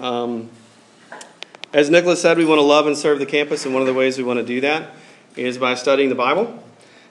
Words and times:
Um, 0.00 0.48
as 1.74 1.90
Nicholas 1.90 2.22
said, 2.22 2.38
we 2.38 2.46
want 2.46 2.58
to 2.58 2.64
love 2.64 2.86
and 2.86 2.96
serve 2.96 3.18
the 3.18 3.26
campus, 3.26 3.66
and 3.66 3.74
one 3.74 3.82
of 3.82 3.86
the 3.86 3.92
ways 3.92 4.16
we 4.16 4.24
want 4.24 4.38
to 4.38 4.46
do 4.46 4.62
that 4.62 4.94
is 5.36 5.58
by 5.58 5.74
studying 5.74 6.08
the 6.08 6.14
Bible. 6.14 6.64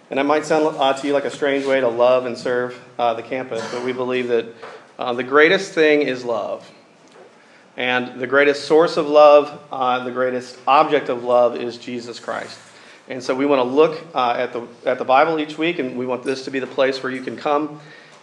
And 0.10 0.18
that 0.18 0.26
might 0.26 0.44
sound 0.44 0.76
uh, 0.76 0.94
to 0.94 1.08
you 1.08 1.14
like 1.14 1.26
a 1.26 1.30
strange 1.30 1.68
way 1.68 1.80
to 1.82 1.88
love 1.88 2.26
and 2.26 2.36
serve 2.36 2.84
uh, 2.98 3.14
the 3.14 3.22
campus, 3.22 3.62
but 3.72 3.86
we 3.86 3.94
believe 3.94 4.28
that 4.30 4.48
uh, 4.98 5.14
the 5.14 5.24
greatest 5.24 5.74
thing 5.74 6.02
is 6.02 6.26
love. 6.26 6.68
And 7.78 8.20
the 8.20 8.26
greatest 8.26 8.66
source 8.66 8.98
of 8.98 9.08
love, 9.08 9.62
uh, 9.72 10.04
the 10.04 10.12
greatest 10.12 10.58
object 10.68 11.10
of 11.10 11.24
love 11.24 11.56
is 11.56 11.78
Jesus 11.78 12.20
Christ. 12.20 12.58
And 13.08 13.22
so 13.22 13.36
we 13.36 13.46
want 13.46 13.60
to 13.60 13.64
look 13.64 14.04
uh, 14.16 14.32
at, 14.32 14.52
the, 14.52 14.68
at 14.84 14.98
the 14.98 15.06
Bible 15.06 15.40
each 15.40 15.60
week, 15.60 15.78
and 15.78 15.96
we 15.96 16.08
want 16.08 16.24
this 16.24 16.44
to 16.46 16.52
be 16.52 16.58
the 16.58 16.66
place 16.66 17.04
where 17.04 17.12
you 17.12 17.22
can 17.22 17.38
come 17.38 17.80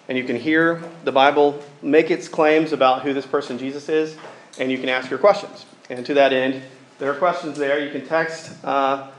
and 0.09 0.19
you 0.19 0.25
can 0.25 0.37
hear 0.37 0.83
the 1.05 1.13
Bible 1.13 1.63
make 1.83 2.11
its 2.11 2.27
claims 2.27 2.73
about 2.73 3.03
who 3.03 3.15
this 3.15 3.27
person 3.27 3.59
Jesus 3.59 3.89
is, 3.89 4.17
and 4.59 4.71
you 4.71 4.79
can 4.79 4.89
ask 4.89 5.11
your 5.11 5.19
questions. 5.19 5.67
And 5.91 6.05
to 6.07 6.15
that 6.15 6.33
end, 6.33 6.63
there 6.99 7.11
are 7.11 7.15
questions 7.15 7.59
there. 7.59 7.79
You 7.79 7.91
can 7.91 8.07
text 8.07 8.53
uh, 8.65 9.11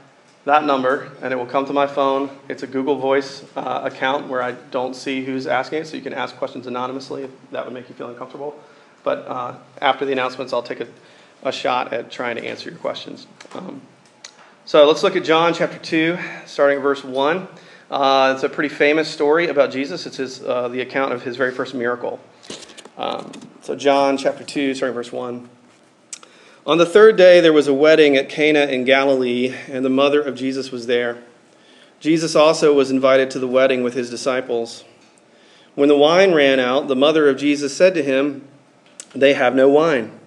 that 0.45 0.65
number, 0.65 1.11
and 1.21 1.31
it 1.31 1.35
will 1.35 1.45
come 1.45 1.65
to 1.65 1.73
my 1.73 1.87
phone. 1.87 2.29
It's 2.49 2.63
a 2.63 2.67
Google 2.67 2.95
Voice 2.95 3.45
uh, 3.55 3.81
account 3.83 4.27
where 4.27 4.41
I 4.41 4.53
don't 4.71 4.95
see 4.95 5.23
who's 5.23 5.45
asking 5.45 5.81
it, 5.81 5.87
so 5.87 5.97
you 5.97 6.01
can 6.01 6.13
ask 6.13 6.35
questions 6.37 6.67
anonymously 6.67 7.23
if 7.23 7.31
that 7.51 7.65
would 7.65 7.73
make 7.73 7.87
you 7.89 7.95
feel 7.95 8.09
uncomfortable. 8.09 8.57
But 9.03 9.27
uh, 9.27 9.55
after 9.81 10.05
the 10.05 10.11
announcements, 10.11 10.53
I'll 10.53 10.63
take 10.63 10.79
a, 10.79 10.87
a, 11.43 11.51
shot 11.51 11.93
at 11.93 12.09
trying 12.09 12.35
to 12.37 12.45
answer 12.45 12.69
your 12.69 12.79
questions. 12.79 13.27
Um, 13.53 13.81
so 14.65 14.85
let's 14.87 15.03
look 15.03 15.15
at 15.15 15.23
John 15.23 15.53
chapter 15.53 15.77
2, 15.77 16.17
starting 16.45 16.77
at 16.77 16.83
verse 16.83 17.03
1. 17.03 17.47
Uh, 17.89 18.33
it's 18.35 18.43
a 18.43 18.49
pretty 18.49 18.73
famous 18.73 19.07
story 19.07 19.47
about 19.47 19.71
Jesus. 19.71 20.05
It's 20.05 20.17
his, 20.17 20.43
uh, 20.43 20.67
the 20.67 20.81
account 20.81 21.13
of 21.13 21.23
his 21.23 21.37
very 21.37 21.51
first 21.51 21.73
miracle. 21.73 22.19
Um, 22.97 23.31
so, 23.67 23.75
John 23.75 24.15
chapter 24.15 24.45
2, 24.45 24.75
starting 24.75 24.95
verse 24.95 25.11
1. 25.11 25.49
On 26.65 26.77
the 26.77 26.85
third 26.85 27.17
day, 27.17 27.41
there 27.41 27.51
was 27.51 27.67
a 27.67 27.73
wedding 27.73 28.15
at 28.15 28.29
Cana 28.29 28.61
in 28.61 28.85
Galilee, 28.85 29.53
and 29.67 29.83
the 29.83 29.89
mother 29.89 30.21
of 30.21 30.35
Jesus 30.35 30.71
was 30.71 30.87
there. 30.87 31.17
Jesus 31.99 32.33
also 32.33 32.73
was 32.73 32.91
invited 32.91 33.29
to 33.31 33.39
the 33.39 33.47
wedding 33.47 33.83
with 33.83 33.93
his 33.93 34.09
disciples. 34.09 34.85
When 35.75 35.89
the 35.89 35.97
wine 35.97 36.33
ran 36.33 36.61
out, 36.61 36.87
the 36.87 36.95
mother 36.95 37.27
of 37.27 37.35
Jesus 37.35 37.75
said 37.75 37.93
to 37.95 38.01
him, 38.01 38.47
They 39.13 39.33
have 39.33 39.53
no 39.53 39.67
wine. 39.67 40.17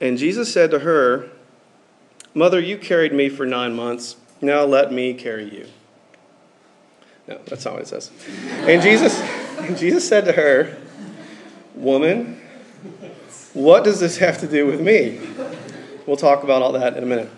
And 0.00 0.16
Jesus 0.16 0.52
said 0.52 0.70
to 0.70 0.78
her, 0.78 1.30
Mother, 2.34 2.60
you 2.60 2.78
carried 2.78 3.12
me 3.12 3.28
for 3.28 3.44
nine 3.44 3.74
months. 3.74 4.14
Now 4.40 4.62
let 4.62 4.92
me 4.92 5.12
carry 5.12 5.52
you. 5.52 5.66
No, 7.26 7.40
that's 7.46 7.64
not 7.64 7.74
what 7.74 7.82
it 7.82 7.88
says. 7.88 8.12
And 8.60 8.80
Jesus, 8.80 9.18
and 9.58 9.76
Jesus 9.76 10.08
said 10.08 10.24
to 10.26 10.32
her, 10.34 10.76
Woman, 11.74 12.42
what 13.54 13.84
does 13.84 14.00
this 14.00 14.18
have 14.18 14.38
to 14.38 14.46
do 14.46 14.66
with 14.66 14.80
me? 14.80 15.20
We'll 16.06 16.16
talk 16.16 16.42
about 16.42 16.60
all 16.60 16.72
that 16.72 16.96
in 16.96 17.02
a 17.02 17.06
minute. 17.06 17.30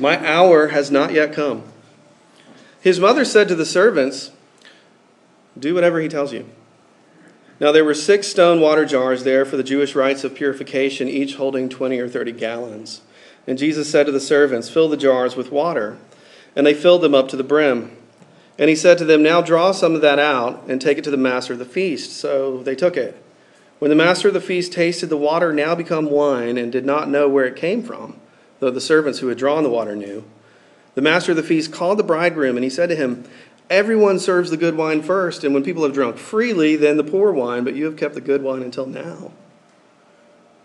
My 0.00 0.26
hour 0.26 0.68
has 0.68 0.90
not 0.90 1.12
yet 1.12 1.32
come. 1.32 1.64
His 2.80 2.98
mother 2.98 3.24
said 3.24 3.46
to 3.48 3.54
the 3.54 3.66
servants, 3.66 4.30
Do 5.58 5.74
whatever 5.74 6.00
he 6.00 6.08
tells 6.08 6.32
you. 6.32 6.48
Now 7.60 7.70
there 7.70 7.84
were 7.84 7.94
six 7.94 8.26
stone 8.26 8.60
water 8.60 8.84
jars 8.84 9.22
there 9.22 9.44
for 9.44 9.56
the 9.56 9.62
Jewish 9.62 9.94
rites 9.94 10.24
of 10.24 10.34
purification, 10.34 11.08
each 11.08 11.36
holding 11.36 11.68
20 11.68 11.98
or 12.00 12.08
30 12.08 12.32
gallons. 12.32 13.02
And 13.46 13.58
Jesus 13.58 13.90
said 13.90 14.06
to 14.06 14.12
the 14.12 14.20
servants, 14.20 14.70
Fill 14.70 14.88
the 14.88 14.96
jars 14.96 15.36
with 15.36 15.52
water. 15.52 15.98
And 16.56 16.66
they 16.66 16.74
filled 16.74 17.02
them 17.02 17.14
up 17.14 17.28
to 17.28 17.36
the 17.36 17.44
brim. 17.44 17.96
And 18.58 18.68
he 18.68 18.76
said 18.76 18.98
to 18.98 19.04
them, 19.04 19.22
Now 19.22 19.42
draw 19.42 19.72
some 19.72 19.94
of 19.94 20.00
that 20.00 20.18
out 20.18 20.64
and 20.68 20.80
take 20.80 20.98
it 20.98 21.04
to 21.04 21.10
the 21.10 21.16
master 21.16 21.52
of 21.52 21.58
the 21.58 21.64
feast. 21.64 22.12
So 22.12 22.62
they 22.62 22.74
took 22.74 22.96
it. 22.96 23.22
When 23.82 23.88
the 23.88 23.96
master 23.96 24.28
of 24.28 24.34
the 24.34 24.40
feast 24.40 24.72
tasted 24.72 25.08
the 25.08 25.16
water 25.16 25.52
now 25.52 25.74
become 25.74 26.08
wine 26.08 26.56
and 26.56 26.70
did 26.70 26.86
not 26.86 27.10
know 27.10 27.28
where 27.28 27.46
it 27.46 27.56
came 27.56 27.82
from, 27.82 28.14
though 28.60 28.70
the 28.70 28.80
servants 28.80 29.18
who 29.18 29.26
had 29.26 29.38
drawn 29.38 29.64
the 29.64 29.68
water 29.70 29.96
knew, 29.96 30.22
the 30.94 31.02
master 31.02 31.32
of 31.32 31.36
the 31.36 31.42
feast 31.42 31.72
called 31.72 31.98
the 31.98 32.04
bridegroom 32.04 32.56
and 32.56 32.62
he 32.62 32.70
said 32.70 32.90
to 32.90 32.94
him, 32.94 33.24
Everyone 33.68 34.20
serves 34.20 34.50
the 34.50 34.56
good 34.56 34.76
wine 34.76 35.02
first, 35.02 35.42
and 35.42 35.52
when 35.52 35.64
people 35.64 35.82
have 35.82 35.92
drunk 35.92 36.16
freely, 36.16 36.76
then 36.76 36.96
the 36.96 37.02
poor 37.02 37.32
wine, 37.32 37.64
but 37.64 37.74
you 37.74 37.84
have 37.86 37.96
kept 37.96 38.14
the 38.14 38.20
good 38.20 38.40
wine 38.44 38.62
until 38.62 38.86
now. 38.86 39.32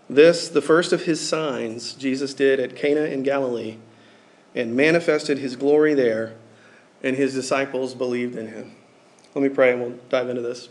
This, 0.08 0.48
the 0.48 0.62
first 0.62 0.92
of 0.92 1.02
his 1.02 1.28
signs, 1.28 1.94
Jesus 1.94 2.34
did 2.34 2.60
at 2.60 2.76
Cana 2.76 3.00
in 3.00 3.24
Galilee 3.24 3.78
and 4.54 4.76
manifested 4.76 5.38
his 5.38 5.56
glory 5.56 5.92
there, 5.92 6.36
and 7.02 7.16
his 7.16 7.34
disciples 7.34 7.96
believed 7.96 8.36
in 8.36 8.46
him. 8.46 8.76
Let 9.34 9.42
me 9.42 9.48
pray 9.48 9.72
and 9.72 9.80
we'll 9.80 9.98
dive 10.08 10.28
into 10.28 10.42
this. 10.42 10.68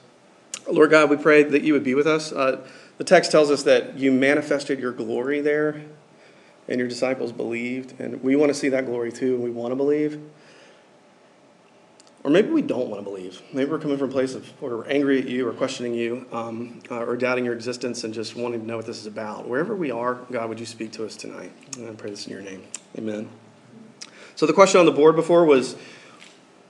Lord 0.69 0.91
God, 0.91 1.09
we 1.09 1.17
pray 1.17 1.43
that 1.43 1.63
you 1.63 1.73
would 1.73 1.83
be 1.83 1.95
with 1.95 2.07
us. 2.07 2.31
Uh, 2.31 2.65
the 2.97 3.03
text 3.03 3.31
tells 3.31 3.49
us 3.49 3.63
that 3.63 3.97
you 3.97 4.11
manifested 4.11 4.79
your 4.79 4.91
glory 4.91 5.39
there, 5.39 5.83
and 6.67 6.79
your 6.79 6.87
disciples 6.87 7.31
believed. 7.31 7.99
And 7.99 8.21
we 8.23 8.35
want 8.35 8.49
to 8.49 8.53
see 8.53 8.69
that 8.69 8.85
glory 8.85 9.11
too, 9.11 9.35
and 9.35 9.43
we 9.43 9.51
want 9.51 9.71
to 9.71 9.75
believe. 9.75 10.21
Or 12.23 12.29
maybe 12.29 12.49
we 12.49 12.61
don't 12.61 12.89
want 12.89 12.99
to 12.99 13.09
believe. 13.09 13.41
Maybe 13.53 13.69
we're 13.71 13.79
coming 13.79 13.97
from 13.97 14.09
a 14.09 14.11
place 14.11 14.35
of 14.35 14.45
where 14.61 14.75
we're 14.75 14.87
angry 14.87 15.19
at 15.19 15.29
you 15.29 15.47
or 15.47 15.53
questioning 15.53 15.93
you 15.93 16.25
um, 16.33 16.81
uh, 16.91 17.05
or 17.05 17.15
doubting 17.15 17.45
your 17.45 17.53
existence 17.53 18.03
and 18.03 18.13
just 18.13 18.35
wanting 18.35 18.59
to 18.59 18.65
know 18.65 18.75
what 18.75 18.85
this 18.85 18.99
is 18.99 19.05
about. 19.05 19.47
Wherever 19.47 19.75
we 19.75 19.91
are, 19.91 20.15
God, 20.29 20.49
would 20.49 20.59
you 20.59 20.65
speak 20.65 20.91
to 20.93 21.05
us 21.05 21.15
tonight? 21.15 21.53
And 21.77 21.87
I 21.87 21.93
pray 21.93 22.09
this 22.09 22.27
in 22.27 22.33
your 22.33 22.41
name. 22.41 22.63
Amen. 22.97 23.29
So 24.35 24.45
the 24.45 24.51
question 24.51 24.79
on 24.79 24.85
the 24.85 24.91
board 24.91 25.15
before 25.15 25.45
was 25.45 25.77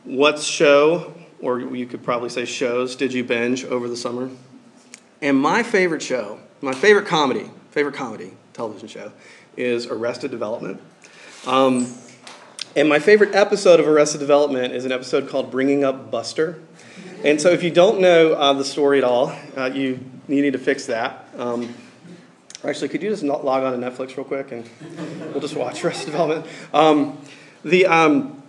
what 0.03 0.39
show 0.39 1.13
or 1.41 1.59
you 1.59 1.85
could 1.85 2.03
probably 2.03 2.29
say 2.29 2.45
shows, 2.45 2.95
did 2.95 3.13
you 3.13 3.23
binge 3.23 3.63
over 3.65 3.87
the 3.87 3.97
summer? 3.97 4.29
And 5.21 5.37
my 5.37 5.63
favorite 5.63 6.01
show, 6.01 6.39
my 6.61 6.73
favorite 6.73 7.05
comedy, 7.05 7.49
favorite 7.71 7.95
comedy 7.95 8.33
television 8.53 8.87
show, 8.87 9.11
is 9.55 9.85
Arrested 9.87 10.31
Development. 10.31 10.81
Um, 11.45 11.93
and 12.75 12.87
my 12.87 12.99
favorite 12.99 13.33
episode 13.33 13.79
of 13.79 13.87
Arrested 13.87 14.19
Development 14.19 14.73
is 14.73 14.85
an 14.85 14.91
episode 14.91 15.29
called 15.29 15.49
Bringing 15.49 15.83
Up 15.83 16.11
Buster. 16.11 16.61
And 17.23 17.41
so 17.41 17.49
if 17.49 17.63
you 17.63 17.71
don't 17.71 17.99
know 17.99 18.33
uh, 18.33 18.53
the 18.53 18.63
story 18.63 18.99
at 18.99 19.03
all, 19.03 19.35
uh, 19.55 19.71
you, 19.73 19.99
you 20.27 20.41
need 20.41 20.53
to 20.53 20.59
fix 20.59 20.85
that. 20.85 21.27
Um, 21.35 21.73
actually, 22.63 22.89
could 22.89 23.01
you 23.01 23.09
just 23.09 23.23
log 23.23 23.63
on 23.63 23.79
to 23.79 23.89
Netflix 23.89 24.15
real 24.15 24.25
quick 24.25 24.51
and 24.51 24.69
we'll 25.31 25.39
just 25.39 25.55
watch 25.55 25.83
Arrested 25.83 26.05
Development? 26.05 26.45
Um, 26.73 27.17
the, 27.63 27.87
um, 27.87 28.43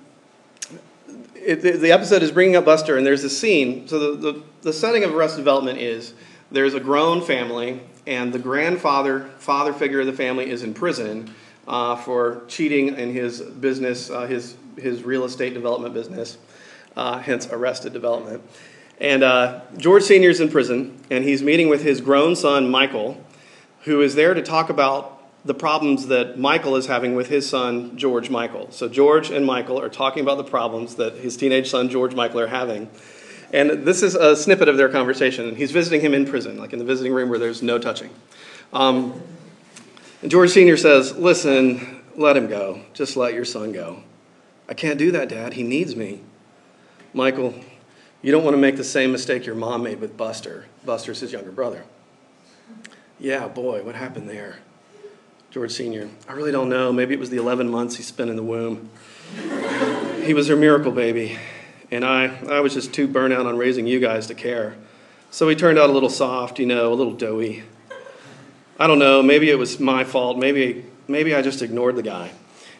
it, 1.48 1.80
the, 1.80 1.92
episode 1.92 2.22
is 2.22 2.30
bringing 2.30 2.56
up 2.56 2.66
Buster, 2.66 2.98
and 2.98 3.06
there's 3.06 3.24
a 3.24 3.30
scene. 3.30 3.88
So 3.88 4.14
the, 4.14 4.32
the, 4.32 4.42
the 4.60 4.72
setting 4.72 5.02
of 5.02 5.14
Arrested 5.14 5.38
Development 5.38 5.78
is 5.78 6.12
there's 6.50 6.74
a 6.74 6.80
grown 6.80 7.22
family, 7.22 7.80
and 8.06 8.34
the 8.34 8.38
grandfather, 8.38 9.30
father 9.38 9.72
figure 9.72 10.00
of 10.00 10.06
the 10.06 10.12
family, 10.12 10.50
is 10.50 10.62
in 10.62 10.74
prison 10.74 11.34
uh, 11.66 11.96
for 11.96 12.42
cheating 12.48 12.88
in 12.88 13.14
his 13.14 13.40
business, 13.40 14.10
uh, 14.10 14.26
his 14.26 14.56
his 14.76 15.02
real 15.02 15.24
estate 15.24 15.54
development 15.54 15.94
business, 15.94 16.36
uh, 16.96 17.18
hence 17.18 17.48
Arrested 17.50 17.94
Development. 17.94 18.42
And 19.00 19.22
uh, 19.22 19.62
George 19.78 20.02
Senior's 20.02 20.40
in 20.40 20.50
prison, 20.50 21.00
and 21.10 21.24
he's 21.24 21.42
meeting 21.42 21.68
with 21.68 21.82
his 21.82 22.02
grown 22.02 22.36
son 22.36 22.70
Michael, 22.70 23.24
who 23.84 24.02
is 24.02 24.14
there 24.14 24.34
to 24.34 24.42
talk 24.42 24.68
about 24.68 25.17
the 25.48 25.54
problems 25.54 26.08
that 26.08 26.38
Michael 26.38 26.76
is 26.76 26.84
having 26.84 27.14
with 27.14 27.28
his 27.28 27.48
son, 27.48 27.96
George 27.96 28.28
Michael. 28.28 28.70
So, 28.70 28.86
George 28.86 29.30
and 29.30 29.46
Michael 29.46 29.80
are 29.80 29.88
talking 29.88 30.22
about 30.22 30.36
the 30.36 30.44
problems 30.44 30.96
that 30.96 31.14
his 31.14 31.38
teenage 31.38 31.70
son, 31.70 31.88
George 31.88 32.14
Michael, 32.14 32.40
are 32.40 32.48
having. 32.48 32.90
And 33.50 33.86
this 33.86 34.02
is 34.02 34.14
a 34.14 34.36
snippet 34.36 34.68
of 34.68 34.76
their 34.76 34.90
conversation. 34.90 35.56
He's 35.56 35.70
visiting 35.72 36.02
him 36.02 36.12
in 36.12 36.26
prison, 36.26 36.58
like 36.58 36.74
in 36.74 36.78
the 36.78 36.84
visiting 36.84 37.14
room 37.14 37.30
where 37.30 37.38
there's 37.38 37.62
no 37.62 37.78
touching. 37.78 38.10
Um, 38.74 39.22
and 40.20 40.30
George 40.30 40.50
Sr. 40.50 40.76
says, 40.76 41.16
Listen, 41.16 42.02
let 42.14 42.36
him 42.36 42.46
go. 42.46 42.82
Just 42.92 43.16
let 43.16 43.32
your 43.32 43.46
son 43.46 43.72
go. 43.72 44.02
I 44.68 44.74
can't 44.74 44.98
do 44.98 45.10
that, 45.12 45.30
Dad. 45.30 45.54
He 45.54 45.62
needs 45.62 45.96
me. 45.96 46.20
Michael, 47.14 47.54
you 48.20 48.32
don't 48.32 48.44
want 48.44 48.52
to 48.52 48.60
make 48.60 48.76
the 48.76 48.84
same 48.84 49.12
mistake 49.12 49.46
your 49.46 49.54
mom 49.54 49.82
made 49.82 49.98
with 49.98 50.14
Buster. 50.14 50.66
Buster's 50.84 51.20
his 51.20 51.32
younger 51.32 51.52
brother. 51.52 51.84
Yeah, 53.18 53.48
boy, 53.48 53.82
what 53.82 53.94
happened 53.94 54.28
there? 54.28 54.58
George 55.50 55.72
Sr. 55.72 56.10
I 56.28 56.32
really 56.32 56.52
don't 56.52 56.68
know. 56.68 56.92
Maybe 56.92 57.14
it 57.14 57.20
was 57.20 57.30
the 57.30 57.38
11 57.38 57.70
months 57.70 57.96
he 57.96 58.02
spent 58.02 58.28
in 58.28 58.36
the 58.36 58.42
womb. 58.42 58.90
he 60.24 60.34
was 60.34 60.48
her 60.48 60.56
miracle 60.56 60.92
baby, 60.92 61.38
and 61.90 62.04
I, 62.04 62.36
I 62.48 62.60
was 62.60 62.74
just 62.74 62.92
too 62.92 63.08
burnt 63.08 63.32
out 63.32 63.46
on 63.46 63.56
raising 63.56 63.86
you 63.86 63.98
guys 63.98 64.26
to 64.26 64.34
care. 64.34 64.76
So 65.30 65.48
he 65.48 65.56
turned 65.56 65.78
out 65.78 65.88
a 65.88 65.92
little 65.92 66.10
soft, 66.10 66.58
you 66.58 66.66
know, 66.66 66.92
a 66.92 66.94
little 66.94 67.14
doughy. 67.14 67.62
I 68.78 68.86
don't 68.86 68.98
know. 68.98 69.22
Maybe 69.22 69.48
it 69.48 69.56
was 69.56 69.80
my 69.80 70.04
fault. 70.04 70.36
Maybe, 70.36 70.84
maybe 71.08 71.34
I 71.34 71.40
just 71.40 71.62
ignored 71.62 71.96
the 71.96 72.02
guy. 72.02 72.30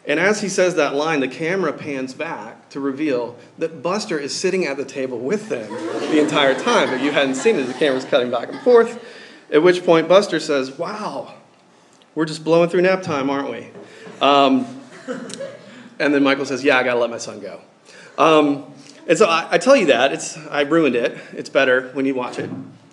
And 0.07 0.21
as 0.21 0.41
he 0.41 0.49
says 0.49 0.75
that 0.77 0.95
line, 0.95 1.21
the 1.21 1.29
camera 1.29 1.73
pans 1.73 2.15
back 2.15 2.69
to 2.71 2.81
reveal 2.81 3.37
that 3.59 3.83
Buster 3.83 4.19
is 4.19 4.35
sitting 4.35 4.67
at 4.67 4.77
the 4.77 4.85
table 4.85 5.19
with 5.19 5.49
them 5.49 5.71
the 5.71 6.21
entire 6.21 6.55
time. 6.59 6.91
But 6.91 7.01
you 7.01 7.13
hadn't 7.13 7.35
seen 7.35 7.57
it. 7.57 7.65
The 7.65 7.75
camera's 7.75 8.05
cutting 8.05 8.31
back 8.31 8.51
and 8.51 8.61
forth. 8.61 9.03
At 9.51 9.63
which 9.63 9.85
point 9.85 10.09
Buster 10.09 10.39
says, 10.39 10.79
Wow, 10.79 11.35
we're 12.19 12.25
just 12.25 12.43
blowing 12.43 12.69
through 12.69 12.83
nap 12.83 13.01
time, 13.01 13.31
aren't 13.31 13.49
we? 13.49 13.71
Um, 14.21 14.67
and 16.01 16.13
then 16.13 16.25
Michael 16.25 16.47
says, 16.47 16.65
Yeah, 16.65 16.77
I 16.77 16.83
got 16.83 16.95
to 16.95 16.99
let 16.99 17.11
my 17.11 17.19
son 17.19 17.39
go. 17.39 17.61
Um, 18.19 18.75
and 19.07 19.17
so 19.17 19.29
I, 19.29 19.47
I, 19.53 19.59
tell 19.59 19.77
you 19.77 19.87
that. 19.87 20.13
It's, 20.13 20.37
I 20.37 20.63
ruined 20.63 20.97
it. 20.97 21.17
It's 21.33 21.49
better 21.49 21.91
when 21.93 22.07
you 22.07 22.17
watch 22.17 22.41
it. 22.41 22.51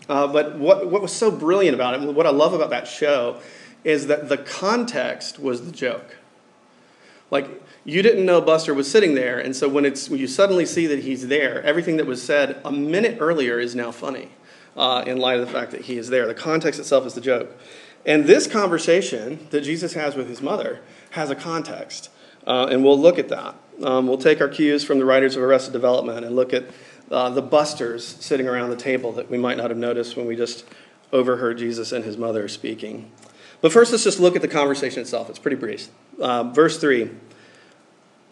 Uh, 0.07 0.27
but 0.27 0.59
what, 0.59 0.91
what 0.91 1.01
was 1.01 1.11
so 1.11 1.31
brilliant 1.31 1.73
about 1.73 1.95
it, 1.95 2.13
what 2.13 2.27
I 2.27 2.29
love 2.29 2.53
about 2.53 2.69
that 2.69 2.87
show, 2.87 3.41
is 3.83 4.05
that 4.05 4.29
the 4.29 4.37
context 4.37 5.39
was 5.39 5.65
the 5.65 5.71
joke. 5.71 6.17
Like, 7.31 7.49
you 7.83 8.03
didn't 8.03 8.27
know 8.27 8.41
Buster 8.41 8.75
was 8.75 8.89
sitting 8.89 9.15
there, 9.15 9.39
and 9.39 9.55
so 9.55 9.67
when, 9.67 9.85
it's, 9.85 10.07
when 10.07 10.19
you 10.19 10.27
suddenly 10.27 10.67
see 10.67 10.85
that 10.85 10.99
he's 10.99 11.29
there, 11.29 11.63
everything 11.63 11.97
that 11.97 12.05
was 12.05 12.21
said 12.21 12.61
a 12.63 12.71
minute 12.71 13.17
earlier 13.19 13.59
is 13.59 13.73
now 13.73 13.91
funny 13.91 14.29
uh, 14.77 15.03
in 15.07 15.17
light 15.17 15.39
of 15.39 15.47
the 15.47 15.51
fact 15.51 15.71
that 15.71 15.81
he 15.81 15.97
is 15.97 16.09
there. 16.09 16.27
The 16.27 16.35
context 16.35 16.79
itself 16.79 17.07
is 17.07 17.15
the 17.15 17.21
joke. 17.21 17.57
And 18.05 18.25
this 18.25 18.47
conversation 18.47 19.47
that 19.49 19.61
Jesus 19.61 19.93
has 19.93 20.15
with 20.15 20.29
his 20.29 20.41
mother 20.41 20.81
has 21.11 21.29
a 21.29 21.35
context, 21.35 22.09
uh, 22.45 22.67
and 22.69 22.83
we'll 22.83 22.99
look 22.99 23.17
at 23.17 23.29
that. 23.29 23.55
Um, 23.83 24.07
we'll 24.07 24.17
take 24.17 24.41
our 24.41 24.47
cues 24.47 24.83
from 24.83 24.99
the 24.99 25.05
writers 25.05 25.35
of 25.35 25.43
Arrested 25.43 25.73
Development 25.73 26.23
and 26.23 26.35
look 26.35 26.53
at 26.53 26.65
uh, 27.11 27.29
the 27.29 27.41
busters 27.41 28.05
sitting 28.05 28.47
around 28.47 28.69
the 28.69 28.75
table 28.75 29.11
that 29.13 29.29
we 29.29 29.37
might 29.37 29.57
not 29.57 29.69
have 29.69 29.77
noticed 29.77 30.15
when 30.15 30.25
we 30.25 30.35
just 30.35 30.65
overheard 31.11 31.57
Jesus 31.57 31.91
and 31.91 32.05
his 32.05 32.17
mother 32.17 32.47
speaking. 32.47 33.11
But 33.61 33.71
first, 33.71 33.91
let's 33.91 34.03
just 34.03 34.19
look 34.19 34.35
at 34.35 34.41
the 34.41 34.47
conversation 34.47 35.01
itself. 35.01 35.29
It's 35.29 35.39
pretty 35.39 35.57
brief. 35.57 35.89
Uh, 36.19 36.43
verse 36.43 36.79
3 36.79 37.09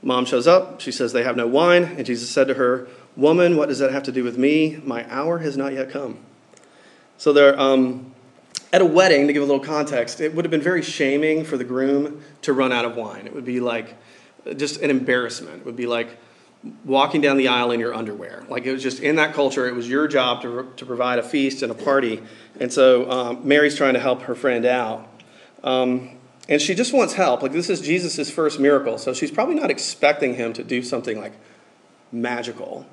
Mom 0.04 0.26
shows 0.26 0.48
up. 0.48 0.82
She 0.82 0.92
says, 0.92 1.14
They 1.14 1.24
have 1.24 1.38
no 1.38 1.48
wine. 1.48 1.84
And 1.84 2.06
Jesus 2.06 2.30
said 2.30 2.48
to 2.50 2.56
her, 2.56 2.88
Woman, 3.16 3.56
what 3.56 3.70
does 3.70 3.80
that 3.80 3.92
have 3.92 4.04
to 4.04 4.12
do 4.12 4.24
with 4.24 4.38
me? 4.38 4.82
My 4.84 5.10
hour 5.10 5.40
has 5.40 5.56
not 5.56 5.74
yet 5.74 5.90
come. 5.90 6.20
So 7.18 7.32
they're 7.32 7.58
um, 7.58 8.13
at 8.74 8.82
a 8.82 8.86
wedding, 8.86 9.28
to 9.28 9.34
give 9.34 9.44
a 9.44 9.46
little 9.46 9.64
context, 9.64 10.20
it 10.20 10.34
would 10.34 10.44
have 10.44 10.52
been 10.52 10.62
very 10.62 10.82
shaming 10.82 11.46
for 11.46 11.58
the 11.58 11.64
groom 11.64 12.24
to 12.42 12.52
run 12.52 12.72
out 12.72 12.86
of 12.86 12.96
wine. 12.96 13.28
It 13.28 13.34
would 13.34 13.46
be 13.46 13.60
like 13.60 13.96
just 14.58 14.82
an 14.82 14.90
embarrassment. 14.90 15.62
It 15.62 15.66
would 15.66 15.76
be 15.76 15.86
like 15.86 16.18
walking 16.84 17.22
down 17.22 17.38
the 17.38 17.50
aisle 17.50 17.70
in 17.72 17.80
your 17.80 17.94
underwear. 17.94 18.44
Like 18.50 18.66
it 18.66 18.74
was 18.74 18.82
just 18.82 19.00
in 19.02 19.18
that 19.18 19.36
culture, 19.36 19.68
it 19.68 19.76
was 19.76 19.88
your 19.88 20.08
job 20.08 20.42
to, 20.42 20.72
to 20.76 20.86
provide 20.88 21.20
a 21.20 21.24
feast 21.24 21.62
and 21.62 21.72
a 21.72 21.76
party. 21.76 22.24
And 22.60 22.74
so 22.74 23.10
um, 23.12 23.48
Mary's 23.48 23.78
trying 23.78 23.94
to 23.94 24.00
help 24.00 24.24
her 24.24 24.34
friend 24.34 24.66
out. 24.66 25.08
Um, 25.64 26.18
and 26.50 26.60
she 26.60 26.74
just 26.74 26.94
wants 26.94 27.14
help. 27.14 27.44
Like 27.44 27.52
this 27.52 27.70
is 27.70 27.80
Jesus' 27.80 28.32
first 28.32 28.60
miracle. 28.60 28.98
So 28.98 29.14
she's 29.14 29.32
probably 29.32 29.56
not 29.56 29.70
expecting 29.70 30.34
him 30.34 30.52
to 30.54 30.64
do 30.64 30.82
something 30.82 31.20
like 31.20 31.34
magical. 32.12 32.88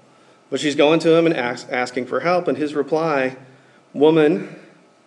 But 0.51 0.61
she's 0.61 0.75
going 0.75 1.01
to 1.01 1.15
him 1.15 1.25
and 1.25 1.35
ask, 1.35 1.69
asking 1.71 2.07
for 2.07 2.21
help. 2.21 2.49
And 2.49 2.59
his 2.59 2.75
reply, 2.75 3.37
Woman, 3.95 4.57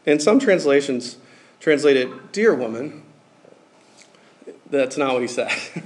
in 0.05 0.19
some 0.19 0.39
translations, 0.39 1.17
translate 1.59 1.97
it, 1.97 2.31
Dear 2.31 2.53
woman, 2.53 3.03
that's 4.69 4.97
not 4.97 5.13
what 5.13 5.21
he 5.21 5.27
said. 5.27 5.51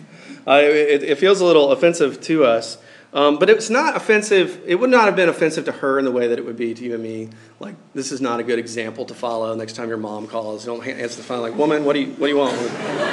Uh, 0.47 0.61
it, 0.63 1.03
it, 1.03 1.17
feels 1.17 1.41
a 1.41 1.45
little 1.45 1.73
offensive 1.73 2.21
to 2.21 2.45
us. 2.45 2.77
Um, 3.13 3.37
but 3.37 3.49
it's 3.49 3.69
not 3.69 3.97
offensive. 3.97 4.61
It 4.65 4.75
would 4.75 4.89
not 4.89 5.05
have 5.05 5.15
been 5.17 5.27
offensive 5.27 5.65
to 5.65 5.73
her 5.73 5.99
in 5.99 6.05
the 6.05 6.11
way 6.11 6.27
that 6.27 6.39
it 6.39 6.45
would 6.45 6.55
be 6.55 6.73
to 6.73 6.83
you 6.85 6.93
and 6.93 7.03
me. 7.03 7.29
Like 7.59 7.75
this 7.93 8.13
is 8.13 8.21
not 8.21 8.39
a 8.39 8.43
good 8.43 8.57
example 8.57 9.03
to 9.05 9.13
follow. 9.13 9.53
Next 9.55 9.73
time 9.73 9.89
your 9.89 9.97
mom 9.97 10.25
calls, 10.25 10.63
don't 10.63 10.87
answer 10.87 11.17
the 11.17 11.23
phone 11.23 11.41
like, 11.41 11.57
"Woman, 11.57 11.83
what 11.83 11.93
do 11.93 11.99
you 11.99 12.11
what 12.11 12.27
do 12.27 12.33
you 12.33 12.37
want?" 12.37 12.55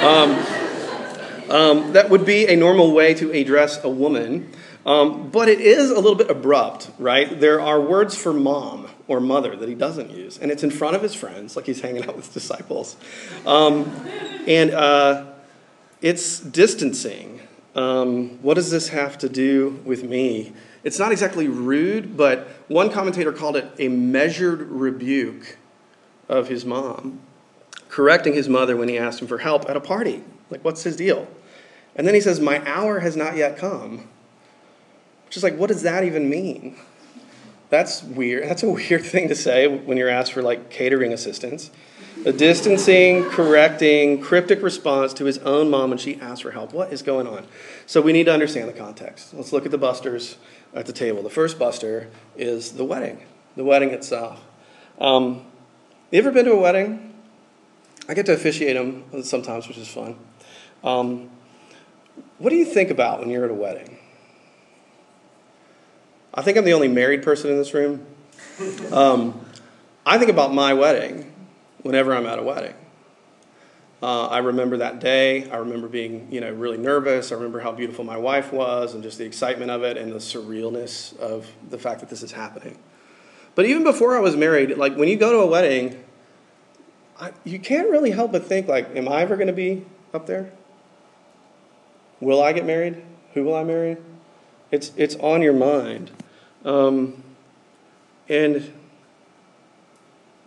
Um, 0.01 1.49
um, 1.49 1.93
that 1.93 2.09
would 2.09 2.25
be 2.25 2.47
a 2.47 2.55
normal 2.55 2.93
way 2.93 3.13
to 3.15 3.31
address 3.31 3.83
a 3.83 3.89
woman, 3.89 4.51
um, 4.85 5.29
but 5.29 5.49
it 5.49 5.59
is 5.59 5.91
a 5.91 5.95
little 5.95 6.15
bit 6.15 6.29
abrupt, 6.29 6.91
right? 6.99 7.39
There 7.39 7.59
are 7.61 7.81
words 7.81 8.15
for 8.15 8.33
mom 8.33 8.87
or 9.07 9.19
mother 9.19 9.55
that 9.55 9.69
he 9.69 9.75
doesn't 9.75 10.11
use, 10.11 10.37
and 10.37 10.51
it's 10.51 10.63
in 10.63 10.71
front 10.71 10.95
of 10.95 11.01
his 11.01 11.13
friends, 11.13 11.55
like 11.55 11.65
he's 11.65 11.81
hanging 11.81 12.07
out 12.07 12.15
with 12.15 12.33
disciples, 12.33 12.97
um, 13.45 13.91
and. 14.47 14.71
Uh, 14.71 15.25
it's 16.05 16.39
distancing. 16.39 17.41
Um, 17.73 18.41
what 18.43 18.53
does 18.53 18.69
this 18.69 18.89
have 18.89 19.17
to 19.17 19.27
do 19.27 19.81
with 19.85 20.03
me? 20.03 20.53
It's 20.83 20.99
not 20.99 21.11
exactly 21.11 21.47
rude, 21.47 22.15
but 22.15 22.47
one 22.67 22.91
commentator 22.91 23.33
called 23.33 23.57
it 23.57 23.71
a 23.79 23.87
measured 23.87 24.61
rebuke 24.61 25.57
of 26.29 26.47
his 26.47 26.63
mom, 26.63 27.21
correcting 27.89 28.33
his 28.33 28.47
mother 28.47 28.77
when 28.77 28.87
he 28.87 28.99
asked 28.99 29.19
him 29.19 29.27
for 29.27 29.39
help 29.39 29.67
at 29.67 29.75
a 29.75 29.81
party. 29.81 30.23
Like, 30.51 30.63
what's 30.63 30.83
his 30.83 30.95
deal? 30.95 31.27
And 31.95 32.05
then 32.05 32.13
he 32.13 32.21
says, 32.21 32.39
My 32.39 32.63
hour 32.69 32.99
has 32.99 33.15
not 33.15 33.35
yet 33.35 33.57
come. 33.57 34.07
Is 35.37 35.43
like, 35.43 35.57
what 35.57 35.67
does 35.67 35.81
that 35.83 36.03
even 36.03 36.29
mean? 36.29 36.77
That's 37.69 38.03
weird. 38.03 38.49
That's 38.49 38.63
a 38.63 38.69
weird 38.71 39.03
thing 39.03 39.27
to 39.27 39.35
say 39.35 39.67
when 39.67 39.97
you're 39.97 40.09
asked 40.09 40.33
for 40.33 40.41
like 40.41 40.69
catering 40.69 41.13
assistance 41.13 41.71
a 42.23 42.31
distancing, 42.31 43.23
correcting, 43.29 44.21
cryptic 44.21 44.61
response 44.61 45.13
to 45.13 45.25
his 45.25 45.37
own 45.39 45.69
mom 45.69 45.89
when 45.89 45.99
she 45.99 46.19
asked 46.19 46.43
for 46.43 46.51
help. 46.51 46.73
What 46.73 46.93
is 46.93 47.01
going 47.01 47.27
on? 47.27 47.45
So 47.85 48.01
we 48.01 48.13
need 48.13 48.25
to 48.25 48.33
understand 48.33 48.69
the 48.69 48.73
context. 48.73 49.33
Let's 49.33 49.51
look 49.51 49.65
at 49.65 49.71
the 49.71 49.77
busters 49.77 50.37
at 50.73 50.85
the 50.85 50.93
table. 50.93 51.21
The 51.23 51.29
first 51.29 51.59
buster 51.59 52.09
is 52.37 52.73
the 52.73 52.85
wedding, 52.85 53.23
the 53.55 53.63
wedding 53.63 53.89
itself. 53.89 54.41
Um, 54.99 55.45
you 56.11 56.19
ever 56.19 56.31
been 56.31 56.45
to 56.45 56.53
a 56.53 56.59
wedding? 56.59 57.13
I 58.07 58.13
get 58.13 58.25
to 58.27 58.33
officiate 58.33 58.75
them 58.75 59.23
sometimes, 59.23 59.67
which 59.67 59.77
is 59.77 59.87
fun. 59.87 60.17
Um, 60.83 61.29
what 62.37 62.49
do 62.49 62.55
you 62.55 62.65
think 62.65 62.91
about 62.91 63.19
when 63.19 63.29
you're 63.29 63.45
at 63.45 63.51
a 63.51 63.55
wedding? 63.55 63.97
I 66.35 66.41
think 66.41 66.57
I'm 66.57 66.65
the 66.65 66.73
only 66.73 66.89
married 66.89 67.23
person 67.23 67.49
in 67.49 67.57
this 67.57 67.73
room. 67.73 68.05
Um, 68.91 69.45
I 70.05 70.17
think 70.17 70.29
about 70.29 70.53
my 70.53 70.73
wedding 70.73 71.33
whenever 71.81 72.13
I'm 72.13 72.25
at 72.25 72.39
a 72.39 72.43
wedding. 72.43 72.73
Uh, 74.03 74.27
I 74.27 74.39
remember 74.39 74.77
that 74.77 74.99
day. 74.99 75.49
I 75.49 75.57
remember 75.57 75.87
being, 75.87 76.27
you 76.29 76.41
know, 76.41 76.51
really 76.51 76.77
nervous. 76.77 77.31
I 77.31 77.35
remember 77.35 77.61
how 77.61 77.71
beautiful 77.71 78.03
my 78.03 78.17
wife 78.17 78.51
was, 78.51 78.93
and 78.93 79.01
just 79.01 79.17
the 79.17 79.23
excitement 79.23 79.71
of 79.71 79.83
it, 79.83 79.97
and 79.97 80.11
the 80.11 80.17
surrealness 80.17 81.17
of 81.17 81.49
the 81.69 81.79
fact 81.79 82.01
that 82.01 82.09
this 82.09 82.21
is 82.21 82.33
happening. 82.33 82.77
But 83.55 83.65
even 83.65 83.85
before 83.85 84.17
I 84.17 84.19
was 84.19 84.35
married, 84.35 84.77
like 84.77 84.97
when 84.97 85.07
you 85.07 85.15
go 85.15 85.31
to 85.31 85.39
a 85.39 85.47
wedding, 85.47 86.03
I, 87.19 87.31
you 87.45 87.59
can't 87.59 87.89
really 87.89 88.11
help 88.11 88.33
but 88.33 88.45
think, 88.45 88.67
like, 88.67 88.93
am 88.95 89.07
I 89.07 89.21
ever 89.21 89.37
going 89.37 89.47
to 89.47 89.53
be 89.53 89.85
up 90.13 90.27
there? 90.27 90.51
Will 92.19 92.43
I 92.43 92.51
get 92.51 92.65
married? 92.65 93.01
Who 93.33 93.45
will 93.45 93.55
I 93.55 93.63
marry? 93.63 93.97
It's 94.71 94.91
it's 94.97 95.15
on 95.17 95.41
your 95.41 95.53
mind, 95.53 96.11
um, 96.65 97.23
and 98.27 98.73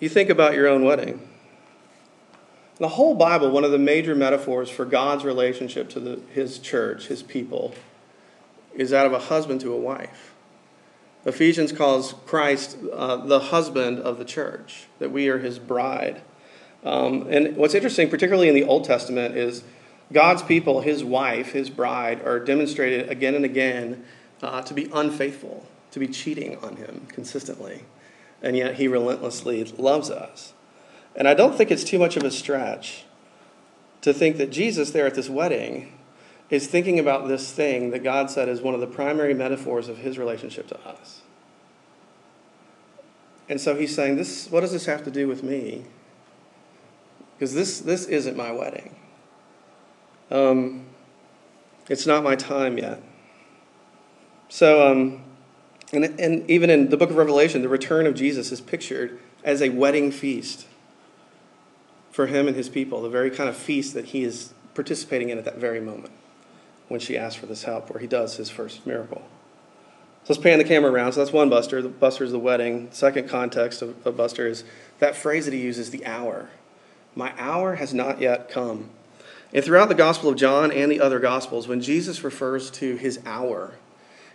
you 0.01 0.09
think 0.09 0.29
about 0.29 0.55
your 0.55 0.69
own 0.69 0.85
wedding. 0.85 1.27
The 2.79 2.89
whole 2.89 3.15
Bible, 3.15 3.51
one 3.51 3.65
of 3.65 3.73
the 3.73 3.79
major 3.79 4.15
metaphors 4.15 4.71
for 4.71 4.85
God's 4.85 5.25
relationship 5.25 5.89
to 5.91 6.01
the, 6.01 6.21
his 6.33 6.59
church, 6.59 7.07
his 7.07 7.23
people, 7.23 7.75
is 8.75 8.91
that 8.91 9.07
of 9.07 9.13
a 9.13 9.19
husband 9.19 9.61
to 9.63 9.73
a 9.73 9.77
wife. 9.77 10.35
Ephesians 11.25 11.73
calls 11.73 12.15
Christ 12.27 12.77
uh, 12.93 13.17
the 13.17 13.41
husband 13.41 13.99
of 13.99 14.19
the 14.19 14.25
church, 14.25 14.87
that 15.01 15.11
we 15.11 15.29
are 15.29 15.39
his 15.39 15.59
bride. 15.59 16.23
Um, 16.85 17.27
and 17.29 17.57
what's 17.57 17.75
interesting, 17.75 18.09
particularly 18.09 18.49
in 18.49 18.55
the 18.55 18.63
Old 18.63 18.85
Testament, 18.85 19.37
is 19.37 19.65
God's 20.13 20.43
people, 20.43 20.81
his 20.81 21.03
wife, 21.03 21.53
his 21.53 21.71
bride, 21.71 22.25
are 22.25 22.39
demonstrated 22.39 23.09
again 23.11 23.35
and 23.35 23.45
again 23.45 24.05
uh, 24.43 24.63
to 24.63 24.73
be 24.73 24.89
unfaithful, 24.95 25.67
to 25.91 25.99
be 25.99 26.09
cheating 26.09 26.57
on 26.59 26.77
him 26.77 27.07
consistently. 27.09 27.85
And 28.43 28.57
yet 28.57 28.77
he 28.77 28.89
relentlessly 28.89 29.65
loves 29.65 30.11
us. 30.11 30.53
And 31.17 31.27
I 31.27 31.35
don't 31.35 31.57
think 31.57 31.71
it's 31.71 31.85
too 31.85 31.99
much 31.99 32.17
of 32.17 32.23
a 32.23 32.31
stretch 32.31 33.05
to 34.03 34.13
think 34.15 34.37
that 34.37 34.51
Jesus, 34.51 34.91
there 34.91 35.07
at 35.07 35.15
this 35.15 35.29
wedding, 35.29 35.93
is 36.51 36.67
thinking 36.67 36.99
about 36.99 37.29
this 37.29 37.53
thing 37.53 37.91
that 37.91 38.03
God 38.03 38.31
said 38.31 38.49
is 38.49 38.61
one 38.61 38.75
of 38.75 38.81
the 38.81 38.87
primary 38.87 39.35
metaphors 39.35 39.89
of 39.89 39.99
his 39.99 40.19
relationship 40.19 40.69
to 40.69 40.81
us. 40.87 41.23
And 43.49 43.61
so 43.61 43.75
he's 43.75 43.95
saying, 43.95 44.17
this, 44.17 44.51
What 44.51 44.61
does 44.61 44.73
this 44.73 44.87
have 44.87 45.05
to 45.05 45.11
do 45.11 45.27
with 45.27 45.43
me? 45.43 45.85
Because 47.37 47.55
this, 47.55 47.81
this 47.81 48.07
isn't 48.07 48.37
my 48.37 48.51
wedding. 48.53 48.95
Um, 50.31 50.87
it's 51.89 52.07
not 52.07 52.23
my 52.23 52.37
time 52.37 52.79
yet. 52.79 53.03
So, 54.49 54.91
um, 54.91 55.23
and, 55.93 56.05
and 56.21 56.51
even 56.51 56.71
in 56.71 56.91
the 56.91 56.97
book 56.97 57.11
of 57.11 57.17
Revelation, 57.17 57.63
the 57.63 57.69
return 57.69 58.07
of 58.07 58.15
Jesus 58.15 58.53
is 58.53 58.61
pictured 58.61 59.19
as 59.43 59.63
a 59.63 59.71
wedding 59.71 60.11
feast 60.11 60.67
for 62.11 62.27
him 62.27 62.47
and 62.47 62.57
his 62.57 62.69
people, 62.69 63.01
the 63.03 63.09
very 63.09 63.31
kind 63.31 63.49
of 63.49 63.57
feast 63.57 63.95
that 63.95 64.07
he 64.07 64.25
is 64.25 64.53
participating 64.75 65.31
in 65.31 65.39
at 65.39 65.45
that 65.45 65.57
very 65.57 65.81
moment 65.81 66.13
when 66.89 67.01
she 67.01 67.17
asks 67.17 67.39
for 67.39 67.47
this 67.47 67.65
help, 67.65 67.91
where 67.91 68.01
he 68.01 68.07
does 68.07 68.37
his 68.37 68.51
first 68.51 68.87
miracle. 68.87 69.23
So 70.25 70.35
let's 70.35 70.43
pan 70.43 70.59
the 70.59 70.65
camera 70.65 70.91
around. 70.91 71.13
So 71.13 71.21
that's 71.21 71.33
one 71.33 71.49
Buster. 71.49 71.81
The 71.81 71.89
Buster 71.89 72.25
is 72.25 72.33
the 72.33 72.39
wedding. 72.39 72.89
Second 72.91 73.29
context 73.29 73.83
of, 73.83 74.07
of 74.07 74.17
Buster 74.17 74.47
is 74.47 74.65
that 74.99 75.17
phrase 75.17 75.45
that 75.47 75.55
he 75.55 75.61
uses, 75.61 75.91
the 75.91 76.05
hour. 76.05 76.51
My 77.15 77.33
hour 77.39 77.77
has 77.77 77.95
not 77.95 78.21
yet 78.21 78.51
come. 78.51 78.91
And 79.55 79.65
throughout 79.65 79.89
the 79.89 79.95
Gospel 79.95 80.29
of 80.29 80.37
John 80.37 80.71
and 80.71 80.93
the 80.93 81.01
other 81.01 81.19
Gospels, 81.19 81.67
when 81.67 81.81
Jesus 81.81 82.23
refers 82.23 82.71
to 82.73 82.97
his 82.97 83.21
hour, 83.25 83.77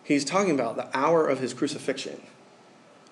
he's 0.03 0.25
talking 0.25 0.51
about 0.51 0.75
the 0.75 0.95
hour 0.95 1.27
of 1.27 1.39
his 1.39 1.53
crucifixion, 1.53 2.21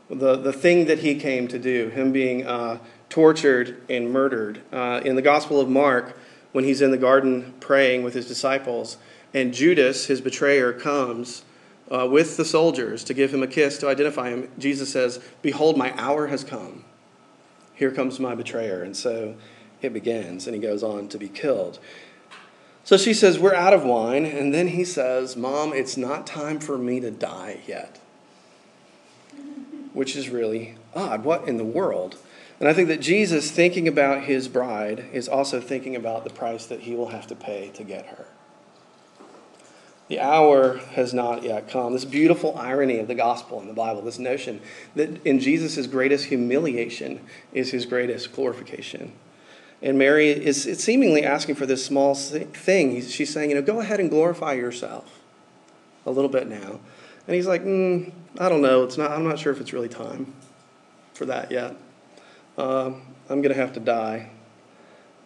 the, 0.09 0.35
the 0.35 0.53
thing 0.53 0.85
that 0.85 0.99
he 0.99 1.15
came 1.15 1.47
to 1.47 1.57
do, 1.57 1.89
him 1.89 2.11
being 2.11 2.45
uh, 2.45 2.79
tortured 3.09 3.81
and 3.89 4.11
murdered. 4.11 4.61
Uh, 4.71 5.01
in 5.03 5.15
the 5.15 5.21
Gospel 5.21 5.59
of 5.59 5.69
Mark, 5.69 6.17
when 6.51 6.63
he's 6.63 6.81
in 6.81 6.91
the 6.91 6.97
garden 6.97 7.53
praying 7.59 8.03
with 8.03 8.13
his 8.13 8.27
disciples, 8.27 8.97
and 9.33 9.53
Judas, 9.53 10.07
his 10.07 10.19
betrayer, 10.19 10.73
comes 10.73 11.43
uh, 11.89 12.07
with 12.09 12.37
the 12.37 12.45
soldiers 12.45 13.03
to 13.05 13.13
give 13.13 13.33
him 13.33 13.43
a 13.43 13.47
kiss 13.47 13.77
to 13.79 13.87
identify 13.87 14.29
him, 14.29 14.49
Jesus 14.57 14.91
says, 14.91 15.19
Behold, 15.41 15.77
my 15.77 15.93
hour 15.97 16.27
has 16.27 16.43
come. 16.43 16.83
Here 17.73 17.91
comes 17.91 18.19
my 18.19 18.35
betrayer. 18.35 18.83
And 18.83 18.95
so 18.95 19.35
it 19.81 19.93
begins, 19.93 20.47
and 20.47 20.55
he 20.55 20.61
goes 20.61 20.83
on 20.83 21.07
to 21.09 21.17
be 21.17 21.27
killed. 21.27 21.79
So 22.83 22.97
she 22.97 23.13
says, 23.13 23.39
We're 23.39 23.55
out 23.55 23.73
of 23.73 23.83
wine. 23.83 24.25
And 24.25 24.53
then 24.53 24.69
he 24.69 24.83
says, 24.83 25.35
Mom, 25.35 25.73
it's 25.73 25.97
not 25.97 26.27
time 26.27 26.59
for 26.59 26.77
me 26.77 26.99
to 26.99 27.11
die 27.11 27.61
yet. 27.67 27.99
Which 29.93 30.15
is 30.15 30.29
really 30.29 30.75
odd. 30.95 31.23
What 31.23 31.47
in 31.47 31.57
the 31.57 31.63
world? 31.63 32.17
And 32.59 32.69
I 32.69 32.73
think 32.73 32.89
that 32.89 33.01
Jesus, 33.01 33.49
thinking 33.49 33.87
about 33.87 34.25
his 34.25 34.47
bride, 34.47 35.05
is 35.11 35.27
also 35.27 35.59
thinking 35.59 35.95
about 35.95 36.23
the 36.23 36.29
price 36.29 36.67
that 36.67 36.81
he 36.81 36.95
will 36.95 37.09
have 37.09 37.27
to 37.27 37.35
pay 37.35 37.71
to 37.73 37.83
get 37.83 38.05
her. 38.07 38.27
The 40.09 40.19
hour 40.19 40.77
has 40.77 41.13
not 41.13 41.41
yet 41.41 41.69
come. 41.69 41.93
This 41.93 42.05
beautiful 42.05 42.55
irony 42.57 42.99
of 42.99 43.07
the 43.07 43.15
gospel 43.15 43.61
in 43.61 43.67
the 43.67 43.73
Bible, 43.73 44.01
this 44.01 44.19
notion 44.19 44.61
that 44.93 45.25
in 45.25 45.39
Jesus' 45.39 45.87
greatest 45.87 46.25
humiliation 46.25 47.21
is 47.53 47.71
his 47.71 47.85
greatest 47.85 48.33
glorification. 48.33 49.13
And 49.81 49.97
Mary 49.97 50.29
is 50.29 50.63
seemingly 50.79 51.23
asking 51.23 51.55
for 51.55 51.65
this 51.65 51.83
small 51.83 52.13
thing. 52.13 53.01
She's 53.01 53.33
saying, 53.33 53.49
you 53.49 53.55
know, 53.55 53.61
go 53.63 53.79
ahead 53.79 53.99
and 53.99 54.09
glorify 54.09 54.53
yourself 54.53 55.21
a 56.05 56.11
little 56.11 56.29
bit 56.29 56.47
now. 56.47 56.79
And 57.27 57.35
he's 57.35 57.47
like, 57.47 57.63
mm, 57.63 58.11
I 58.37 58.49
don't 58.49 58.61
know. 58.61 58.83
It's 58.83 58.97
not, 58.97 59.11
I'm 59.11 59.23
not 59.23 59.39
sure 59.39 59.51
if 59.51 59.59
it's 59.59 59.73
really 59.73 59.89
time 59.89 60.33
for 61.13 61.25
that 61.25 61.51
yet. 61.51 61.75
Uh, 62.57 62.91
I'm 63.29 63.41
going 63.41 63.53
to 63.53 63.55
have 63.55 63.73
to 63.73 63.79
die. 63.79 64.29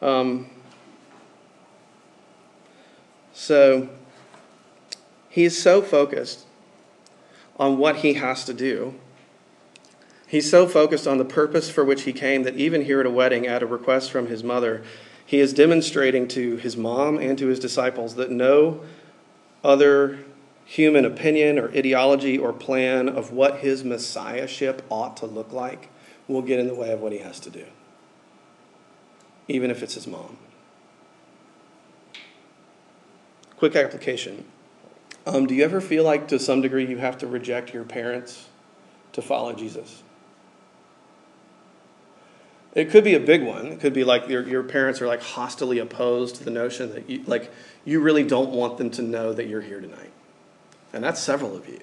Um, 0.02 0.50
so 3.34 3.90
he 5.30 5.44
is 5.44 5.62
so 5.62 5.82
focused 5.82 6.46
on 7.58 7.78
what 7.78 7.98
he 7.98 8.14
has 8.14 8.46
to 8.46 8.54
do 8.54 8.96
He's 10.28 10.50
so 10.50 10.68
focused 10.68 11.08
on 11.08 11.18
the 11.18 11.26
purpose 11.26 11.70
for 11.70 11.86
which 11.86 12.04
he 12.04 12.14
came 12.14 12.44
that 12.44 12.56
even 12.56 12.86
here 12.86 13.00
at 13.00 13.06
a 13.06 13.12
wedding, 13.12 13.46
at 13.46 13.62
a 13.62 13.68
request 13.68 14.12
from 14.12 14.28
his 14.28 14.44
mother, 14.44 14.84
he 15.26 15.40
is 15.40 15.54
demonstrating 15.54 16.28
to 16.30 16.58
his 16.58 16.76
mom 16.76 17.18
and 17.18 17.38
to 17.38 17.48
his 17.48 17.60
disciples 17.60 18.16
that 18.16 18.32
no 18.32 18.82
other 19.64 20.20
human 20.66 21.06
opinion 21.06 21.60
or 21.60 21.70
ideology 21.70 22.38
or 22.38 22.52
plan 22.52 23.08
of 23.08 23.32
what 23.32 23.60
his 23.60 23.84
messiahship 23.84 24.84
ought 24.90 25.16
to 25.18 25.26
look 25.26 25.54
like 25.54 25.90
will 26.28 26.42
get 26.42 26.60
in 26.60 26.68
the 26.68 26.76
way 26.76 26.92
of 26.92 27.00
what 27.00 27.12
he 27.12 27.20
has 27.20 27.40
to 27.40 27.52
do, 27.52 27.66
even 29.48 29.70
if 29.70 29.84
it's 29.84 29.94
his 29.94 30.08
mom. 30.08 30.38
Quick 33.58 33.76
application. 33.76 34.46
Um, 35.28 35.46
do 35.46 35.56
you 35.56 35.64
ever 35.64 35.82
feel 35.82 36.04
like, 36.04 36.28
to 36.28 36.40
some 36.40 36.62
degree, 36.62 36.86
you 36.86 36.98
have 36.98 37.18
to 37.20 37.28
reject 37.28 37.74
your 37.74 37.84
parents 37.84 38.48
to 39.14 39.22
follow 39.22 39.54
Jesus? 39.54 40.04
It 42.76 42.92
could 42.92 43.06
be 43.06 43.16
a 43.16 43.20
big 43.22 43.42
one. 43.42 43.68
It 43.68 43.80
could 43.80 43.94
be 43.94 44.04
like 44.04 44.28
your, 44.28 44.46
your 44.48 44.62
parents 44.62 45.02
are 45.02 45.08
like 45.08 45.22
hostily 45.22 45.82
opposed 45.82 46.36
to 46.36 46.44
the 46.44 46.52
notion 46.52 46.94
that 46.94 47.10
you, 47.10 47.24
like, 47.26 47.52
you 47.86 48.02
really 48.02 48.24
don't 48.24 48.52
want 48.52 48.78
them 48.78 48.92
to 48.92 49.02
know 49.02 49.32
that 49.32 49.48
you're 49.48 49.62
here 49.62 49.80
tonight. 49.80 50.12
And 50.92 51.02
that's 51.04 51.22
several 51.22 51.56
of 51.56 51.68
you. 51.70 51.80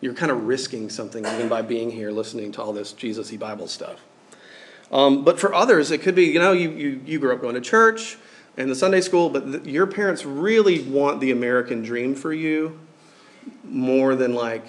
You're 0.00 0.14
kind 0.14 0.32
of 0.32 0.44
risking 0.44 0.90
something 0.90 1.24
even 1.24 1.48
by 1.48 1.62
being 1.62 1.90
here 1.90 2.10
listening 2.10 2.52
to 2.52 2.62
all 2.62 2.72
this 2.72 2.92
Jesus 2.92 3.30
Bible 3.30 3.68
stuff. 3.68 4.02
Um, 4.92 5.24
but 5.24 5.40
for 5.40 5.54
others, 5.54 5.90
it 5.90 5.98
could 6.02 6.14
be, 6.14 6.24
you 6.24 6.38
know, 6.38 6.52
you, 6.52 6.70
you, 6.70 7.00
you 7.04 7.18
grew 7.18 7.32
up 7.32 7.40
going 7.40 7.54
to 7.54 7.60
church 7.60 8.18
and 8.56 8.70
the 8.70 8.74
Sunday 8.74 9.00
school, 9.00 9.30
but 9.30 9.64
the, 9.64 9.70
your 9.70 9.86
parents 9.86 10.24
really 10.24 10.82
want 10.82 11.20
the 11.20 11.30
American 11.30 11.82
dream 11.82 12.14
for 12.14 12.32
you 12.32 12.78
more 13.64 14.14
than 14.16 14.34
like 14.34 14.64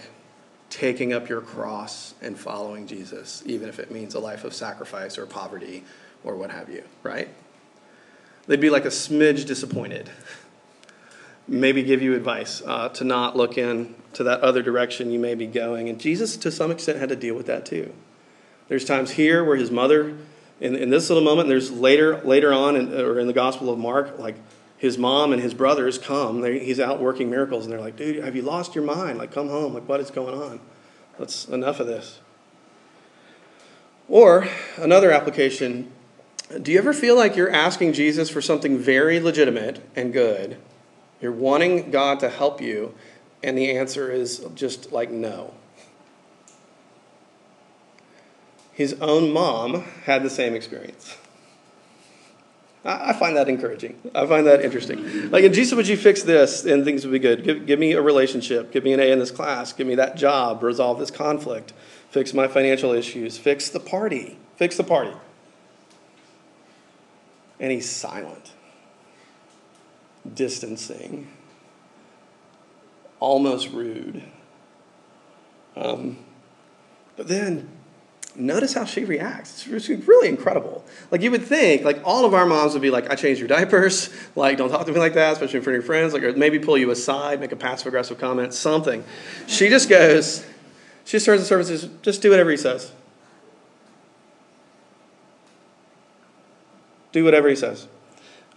taking 0.69 1.13
up 1.13 1.29
your 1.29 1.41
cross 1.41 2.13
and 2.21 2.37
following 2.37 2.87
Jesus, 2.87 3.43
even 3.45 3.69
if 3.69 3.79
it 3.79 3.91
means 3.91 4.15
a 4.15 4.19
life 4.19 4.43
of 4.43 4.53
sacrifice 4.53 5.17
or 5.17 5.25
poverty 5.25 5.83
or 6.23 6.35
what 6.35 6.51
have 6.51 6.69
you, 6.69 6.83
right? 7.03 7.29
They'd 8.47 8.61
be 8.61 8.69
like 8.69 8.85
a 8.85 8.89
smidge 8.89 9.45
disappointed. 9.45 10.09
Maybe 11.47 11.83
give 11.83 12.01
you 12.01 12.15
advice 12.15 12.61
uh, 12.65 12.89
to 12.89 13.03
not 13.03 13.35
look 13.35 13.57
in 13.57 13.95
to 14.13 14.23
that 14.23 14.41
other 14.41 14.61
direction 14.61 15.11
you 15.11 15.19
may 15.19 15.35
be 15.35 15.47
going. 15.47 15.87
And 15.87 15.99
Jesus, 15.99 16.35
to 16.37 16.51
some 16.51 16.71
extent, 16.71 16.99
had 16.99 17.09
to 17.09 17.15
deal 17.15 17.35
with 17.35 17.45
that 17.45 17.65
too. 17.65 17.93
There's 18.67 18.83
times 18.83 19.11
here 19.11 19.43
where 19.43 19.55
his 19.55 19.71
mother, 19.71 20.17
in, 20.59 20.75
in 20.75 20.89
this 20.89 21.09
little 21.09 21.23
moment, 21.23 21.47
there's 21.47 21.71
later 21.71 22.19
later 22.21 22.51
on, 22.51 22.75
in, 22.75 22.93
or 22.93 23.19
in 23.19 23.27
the 23.27 23.33
Gospel 23.33 23.69
of 23.69 23.79
Mark, 23.79 24.19
like 24.19 24.35
his 24.77 24.97
mom 24.97 25.33
and 25.33 25.41
his 25.41 25.53
brothers 25.53 25.97
come. 25.97 26.41
They, 26.41 26.59
he's 26.59 26.79
out 26.79 27.01
working 27.01 27.29
miracles, 27.29 27.65
and 27.65 27.73
they're 27.73 27.81
like, 27.81 27.95
dude, 27.95 28.23
have 28.23 28.35
you 28.35 28.43
lost 28.43 28.75
your 28.75 28.83
mind? 28.83 29.17
Like, 29.17 29.31
come 29.31 29.49
home. 29.49 29.73
Like, 29.73 29.89
what 29.89 29.99
is 29.99 30.11
going 30.11 30.39
on? 30.39 30.59
That's 31.17 31.47
enough 31.47 31.79
of 31.79 31.87
this. 31.87 32.19
Or 34.07 34.47
another 34.77 35.11
application 35.11 35.91
do 36.61 36.71
you 36.71 36.77
ever 36.77 36.93
feel 36.93 37.15
like 37.15 37.35
you're 37.35 37.51
asking 37.51 37.93
Jesus 37.93 38.29
for 38.29 38.41
something 38.41 38.77
very 38.77 39.19
legitimate 39.19 39.81
and 39.95 40.13
good? 40.13 40.57
You're 41.19 41.33
wanting 41.33 41.91
God 41.91 42.21
to 42.21 42.29
help 42.29 42.61
you, 42.61 42.93
and 43.43 43.57
the 43.57 43.75
answer 43.75 44.09
is 44.09 44.45
just 44.55 44.91
like 44.93 45.11
no. 45.11 45.53
His 48.71 48.93
own 49.01 49.33
mom 49.33 49.83
had 50.05 50.23
the 50.23 50.29
same 50.29 50.55
experience. 50.55 51.17
I, 52.87 53.11
find 53.11 53.35
that 53.35 53.49
encouraging. 53.49 53.99
I 54.15 54.25
find 54.25 54.47
that 54.47 54.63
interesting. 54.63 55.29
Like, 55.29 55.43
and 55.43 55.53
Jesus, 55.53 55.75
would 55.75 55.89
you 55.89 55.97
fix 55.97 56.23
this 56.23 56.63
and 56.63 56.85
things 56.85 57.05
would 57.05 57.11
be 57.11 57.19
good? 57.19 57.43
Give, 57.43 57.65
give 57.65 57.79
me 57.79 57.91
a 57.91 58.01
relationship. 58.01 58.71
Give 58.71 58.83
me 58.85 58.93
an 58.93 59.01
A 59.01 59.11
in 59.11 59.19
this 59.19 59.29
class. 59.29 59.73
Give 59.73 59.85
me 59.85 59.95
that 59.95 60.15
job. 60.15 60.63
Resolve 60.63 60.97
this 60.97 61.11
conflict. 61.11 61.73
Fix 62.09 62.33
my 62.33 62.47
financial 62.47 62.93
issues. 62.93 63.37
Fix 63.37 63.69
the 63.69 63.81
party. 63.81 64.39
Fix 64.55 64.77
the 64.77 64.85
party. 64.85 65.11
And 67.59 67.71
he's 67.71 67.89
silent, 67.89 68.53
distancing, 70.31 71.27
almost 73.19 73.71
rude. 73.71 74.23
Um, 75.75 76.17
but 77.17 77.27
then 77.27 77.76
notice 78.37 78.73
how 78.73 78.85
she 78.85 79.03
reacts. 79.03 79.67
It's 79.67 79.89
really 79.89 80.29
incredible. 80.29 80.85
Like 81.11 81.21
you 81.21 81.31
would 81.31 81.43
think, 81.43 81.83
like 81.83 82.01
all 82.03 82.25
of 82.25 82.33
our 82.33 82.45
moms 82.45 82.73
would 82.73 82.81
be 82.81 82.89
like, 82.89 83.09
"I 83.09 83.15
changed 83.15 83.39
your 83.39 83.47
diapers. 83.47 84.09
Like, 84.35 84.59
don't 84.59 84.69
talk 84.69 84.85
to 84.85 84.91
me 84.91 84.99
like 84.99 85.15
that, 85.15 85.33
especially 85.33 85.57
in 85.57 85.63
front 85.63 85.77
of 85.77 85.83
your 85.83 85.87
friends. 85.87 86.13
Like, 86.13 86.21
or 86.21 86.31
maybe 86.33 86.59
pull 86.59 86.77
you 86.77 86.91
aside, 86.91 87.39
make 87.39 87.51
a 87.51 87.55
passive 87.55 87.87
aggressive 87.87 88.19
comment, 88.19 88.53
something." 88.53 89.03
She 89.47 89.69
just 89.69 89.89
goes. 89.89 90.45
She 91.05 91.13
just 91.13 91.25
turns 91.25 91.41
the 91.41 91.47
services. 91.47 91.89
Just 92.01 92.21
do 92.21 92.29
whatever 92.29 92.51
he 92.51 92.57
says. 92.57 92.91
Do 97.11 97.23
whatever 97.23 97.49
he 97.49 97.55
says. 97.55 97.87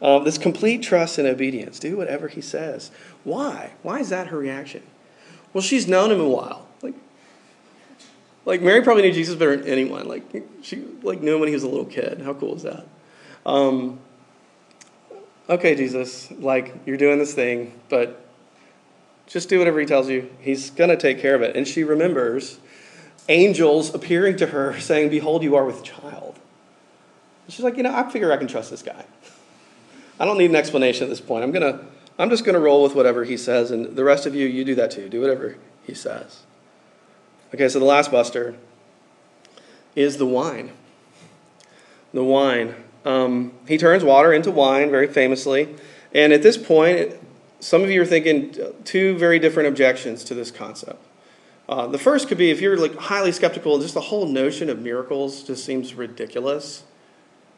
Um, 0.02 0.24
this 0.24 0.38
complete 0.38 0.82
trust 0.82 1.18
and 1.18 1.26
obedience. 1.26 1.78
Do 1.78 1.96
whatever 1.96 2.28
he 2.28 2.40
says. 2.40 2.90
Why? 3.24 3.72
Why 3.82 4.00
is 4.00 4.08
that 4.08 4.28
her 4.28 4.38
reaction? 4.38 4.82
Well, 5.52 5.62
she's 5.62 5.86
known 5.86 6.10
him 6.10 6.20
a 6.20 6.28
while. 6.28 6.66
Like 8.44 8.62
Mary 8.62 8.82
probably 8.82 9.02
knew 9.02 9.12
Jesus 9.12 9.34
better 9.34 9.56
than 9.56 9.68
anyone. 9.68 10.08
Like 10.08 10.24
she 10.62 10.84
like 11.02 11.20
knew 11.20 11.34
him 11.34 11.40
when 11.40 11.48
he 11.48 11.54
was 11.54 11.62
a 11.62 11.68
little 11.68 11.84
kid. 11.84 12.22
How 12.22 12.34
cool 12.34 12.56
is 12.56 12.62
that? 12.62 12.86
Um, 13.44 14.00
okay, 15.48 15.74
Jesus, 15.74 16.30
like 16.32 16.74
you're 16.86 16.96
doing 16.96 17.18
this 17.18 17.34
thing, 17.34 17.78
but 17.88 18.24
just 19.26 19.48
do 19.48 19.58
whatever 19.58 19.78
he 19.80 19.86
tells 19.86 20.08
you. 20.08 20.30
He's 20.40 20.70
gonna 20.70 20.96
take 20.96 21.20
care 21.20 21.34
of 21.34 21.42
it. 21.42 21.56
And 21.56 21.66
she 21.66 21.84
remembers 21.84 22.58
angels 23.28 23.94
appearing 23.94 24.36
to 24.38 24.46
her 24.46 24.78
saying, 24.80 25.10
Behold, 25.10 25.42
you 25.42 25.56
are 25.56 25.64
with 25.64 25.82
child. 25.82 26.38
She's 27.48 27.64
like, 27.64 27.76
you 27.76 27.82
know, 27.82 27.94
I 27.94 28.08
figure 28.10 28.32
I 28.32 28.36
can 28.36 28.46
trust 28.46 28.70
this 28.70 28.82
guy. 28.82 29.04
I 30.20 30.24
don't 30.24 30.38
need 30.38 30.50
an 30.50 30.56
explanation 30.56 31.04
at 31.04 31.10
this 31.10 31.20
point. 31.20 31.42
I'm 31.42 31.50
gonna 31.50 31.80
I'm 32.18 32.30
just 32.30 32.44
gonna 32.44 32.60
roll 32.60 32.82
with 32.82 32.94
whatever 32.94 33.24
he 33.24 33.36
says, 33.36 33.70
and 33.70 33.96
the 33.96 34.04
rest 34.04 34.26
of 34.26 34.34
you, 34.34 34.46
you 34.46 34.64
do 34.64 34.74
that 34.74 34.90
too. 34.90 35.08
Do 35.08 35.20
whatever 35.20 35.56
he 35.84 35.94
says. 35.94 36.42
Okay, 37.52 37.68
so 37.68 37.78
the 37.78 37.84
last 37.84 38.12
buster 38.12 38.54
is 39.96 40.18
the 40.18 40.26
wine. 40.26 40.70
The 42.14 42.22
wine. 42.22 42.74
Um, 43.04 43.52
he 43.66 43.76
turns 43.76 44.04
water 44.04 44.32
into 44.32 44.50
wine 44.50 44.90
very 44.90 45.08
famously. 45.08 45.74
And 46.14 46.32
at 46.32 46.42
this 46.42 46.56
point, 46.56 47.14
some 47.60 47.82
of 47.82 47.90
you 47.90 48.02
are 48.02 48.06
thinking 48.06 48.56
two 48.84 49.16
very 49.18 49.38
different 49.38 49.68
objections 49.68 50.22
to 50.24 50.34
this 50.34 50.50
concept. 50.50 51.04
Uh, 51.68 51.86
the 51.86 51.98
first 51.98 52.28
could 52.28 52.38
be 52.38 52.50
if 52.50 52.60
you're 52.60 52.76
like 52.76 52.96
highly 52.96 53.32
skeptical, 53.32 53.78
just 53.78 53.94
the 53.94 54.00
whole 54.00 54.26
notion 54.26 54.68
of 54.68 54.80
miracles 54.80 55.42
just 55.42 55.64
seems 55.64 55.94
ridiculous. 55.94 56.84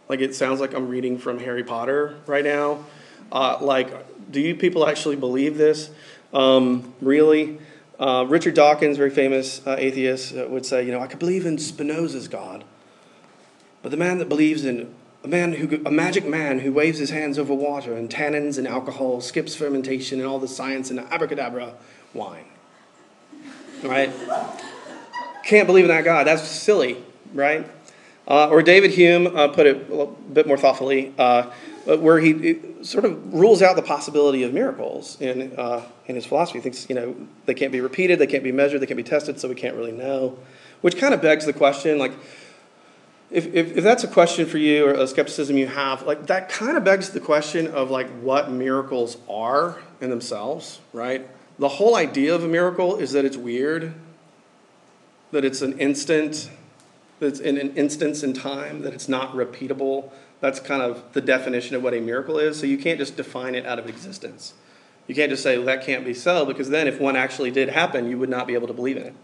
Like 0.08 0.20
it 0.20 0.34
sounds 0.34 0.60
like 0.60 0.74
I'm 0.74 0.88
reading 0.88 1.18
from 1.18 1.38
Harry 1.38 1.64
Potter 1.64 2.16
right 2.26 2.44
now. 2.44 2.84
Uh, 3.30 3.58
like, 3.60 4.30
do 4.30 4.40
you 4.40 4.54
people 4.54 4.86
actually 4.86 5.16
believe 5.16 5.56
this? 5.56 5.90
Um, 6.34 6.94
really? 7.00 7.58
Uh, 8.02 8.24
Richard 8.24 8.54
Dawkins, 8.54 8.96
very 8.96 9.10
famous 9.10 9.64
uh, 9.64 9.76
atheist, 9.78 10.36
uh, 10.36 10.48
would 10.48 10.66
say, 10.66 10.84
you 10.84 10.90
know, 10.90 10.98
I 10.98 11.06
could 11.06 11.20
believe 11.20 11.46
in 11.46 11.56
Spinoza's 11.56 12.26
God, 12.26 12.64
but 13.80 13.92
the 13.92 13.96
man 13.96 14.18
that 14.18 14.28
believes 14.28 14.64
in 14.64 14.92
a 15.22 15.28
man 15.28 15.52
who, 15.52 15.80
a 15.86 15.90
magic 15.92 16.26
man 16.26 16.58
who 16.58 16.72
waves 16.72 16.98
his 16.98 17.10
hands 17.10 17.38
over 17.38 17.54
water 17.54 17.94
and 17.94 18.10
tannins 18.10 18.58
and 18.58 18.66
alcohol, 18.66 19.20
skips 19.20 19.54
fermentation 19.54 20.18
and 20.18 20.28
all 20.28 20.40
the 20.40 20.48
science 20.48 20.90
and 20.90 20.98
abracadabra, 20.98 21.74
wine. 22.12 22.46
right? 23.84 24.10
Can't 25.44 25.68
believe 25.68 25.84
in 25.84 25.88
that 25.92 26.02
God. 26.02 26.26
That's 26.26 26.42
silly, 26.42 26.96
right? 27.32 27.64
Uh, 28.26 28.48
or 28.48 28.62
David 28.62 28.92
Hume 28.92 29.26
uh, 29.26 29.48
put 29.48 29.66
it 29.66 29.90
a 29.90 30.06
bit 30.06 30.46
more 30.46 30.56
thoughtfully, 30.56 31.12
uh, 31.18 31.50
where 31.84 32.20
he 32.20 32.60
sort 32.82 33.04
of 33.04 33.34
rules 33.34 33.62
out 33.62 33.74
the 33.74 33.82
possibility 33.82 34.44
of 34.44 34.52
miracles 34.52 35.20
in, 35.20 35.52
uh, 35.58 35.84
in 36.06 36.14
his 36.14 36.24
philosophy. 36.24 36.58
He 36.58 36.62
thinks, 36.62 36.88
you 36.88 36.94
know, 36.94 37.16
they 37.46 37.54
can't 37.54 37.72
be 37.72 37.80
repeated, 37.80 38.18
they 38.18 38.28
can't 38.28 38.44
be 38.44 38.52
measured, 38.52 38.80
they 38.80 38.86
can't 38.86 38.96
be 38.96 39.02
tested, 39.02 39.40
so 39.40 39.48
we 39.48 39.56
can't 39.56 39.76
really 39.76 39.92
know. 39.92 40.38
Which 40.80 40.96
kind 40.98 41.14
of 41.14 41.20
begs 41.20 41.46
the 41.46 41.52
question, 41.52 41.98
like, 41.98 42.12
if, 43.30 43.46
if, 43.54 43.76
if, 43.78 43.84
that's 43.84 44.04
a 44.04 44.08
question 44.08 44.46
for 44.46 44.58
you 44.58 44.86
or 44.86 44.92
a 44.92 45.06
skepticism 45.06 45.56
you 45.56 45.66
have, 45.66 46.02
like 46.02 46.26
that 46.26 46.50
kind 46.50 46.76
of 46.76 46.84
begs 46.84 47.10
the 47.10 47.20
question 47.20 47.66
of 47.68 47.90
like 47.90 48.08
what 48.20 48.50
miracles 48.50 49.16
are 49.28 49.78
in 50.02 50.10
themselves, 50.10 50.80
right? 50.92 51.26
The 51.58 51.68
whole 51.68 51.96
idea 51.96 52.34
of 52.34 52.44
a 52.44 52.48
miracle 52.48 52.96
is 52.96 53.12
that 53.12 53.24
it's 53.24 53.36
weird, 53.36 53.94
that 55.30 55.46
it's 55.46 55.62
an 55.62 55.78
instant, 55.78 56.50
that 57.22 57.28
it's 57.28 57.40
in 57.40 57.56
an 57.56 57.74
instance 57.76 58.24
in 58.24 58.34
time, 58.34 58.82
that 58.82 58.92
it's 58.92 59.08
not 59.08 59.32
repeatable. 59.32 60.10
That's 60.40 60.58
kind 60.58 60.82
of 60.82 61.04
the 61.12 61.20
definition 61.20 61.76
of 61.76 61.82
what 61.82 61.94
a 61.94 62.00
miracle 62.00 62.36
is. 62.38 62.58
So 62.58 62.66
you 62.66 62.76
can't 62.76 62.98
just 62.98 63.16
define 63.16 63.54
it 63.54 63.64
out 63.64 63.78
of 63.78 63.88
existence. 63.88 64.54
You 65.06 65.14
can't 65.14 65.30
just 65.30 65.42
say 65.42 65.56
well, 65.56 65.66
that 65.66 65.84
can't 65.86 66.04
be 66.04 66.14
so, 66.14 66.44
because 66.44 66.68
then 66.68 66.88
if 66.88 67.00
one 67.00 67.14
actually 67.14 67.52
did 67.52 67.68
happen, 67.68 68.10
you 68.10 68.18
would 68.18 68.28
not 68.28 68.48
be 68.48 68.54
able 68.54 68.66
to 68.66 68.72
believe 68.72 68.96
in 68.96 69.04
it. 69.04 69.14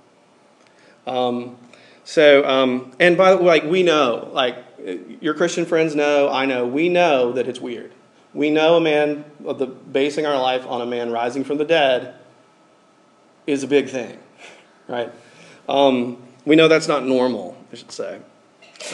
Um, 1.09 1.57
so, 2.05 2.45
um, 2.47 2.93
and 3.01 3.17
by 3.17 3.33
the 3.33 3.39
way, 3.39 3.45
like 3.45 3.65
we 3.65 3.83
know, 3.83 4.31
like 4.33 4.57
your 5.21 5.35
Christian 5.35 5.67
friends 5.67 5.95
know, 5.95 6.31
I 6.31 6.47
know, 6.47 6.67
we 6.67 6.89
know 6.89 7.33
that 7.33 7.49
it's 7.49 7.61
weird. 7.61 7.93
We 8.33 8.51
know 8.51 8.77
a 8.77 8.81
man, 8.81 9.25
the 9.41 9.67
basing 9.67 10.25
our 10.25 10.41
life 10.41 10.65
on 10.67 10.81
a 10.81 10.87
man 10.87 11.11
rising 11.11 11.43
from 11.43 11.59
the 11.59 11.65
dead 11.65 12.15
is 13.47 13.65
a 13.65 13.67
big 13.67 13.89
thing, 13.89 14.19
right? 14.89 15.11
Um, 15.69 16.23
we 16.45 16.57
know 16.57 16.69
that's 16.69 16.89
not 16.89 17.05
normal, 17.05 17.58
I 17.73 17.77
should 17.77 17.93
say. 17.93 18.19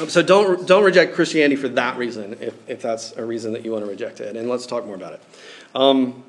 Um, 0.00 0.09
so 0.09 0.23
don't, 0.23 0.66
don't 0.66 0.83
reject 0.83 1.14
Christianity 1.14 1.57
for 1.57 1.69
that 1.69 1.99
reason, 1.99 2.37
if, 2.40 2.54
if 2.69 2.83
that's 2.83 3.12
a 3.12 3.25
reason 3.25 3.52
that 3.52 3.64
you 3.64 3.73
want 3.73 3.85
to 3.85 3.90
reject 3.90 4.21
it. 4.21 4.35
And 4.37 4.49
let's 4.49 4.66
talk 4.66 4.87
more 4.87 4.95
about 4.95 5.12
it. 5.12 5.23
Um, 5.75 6.25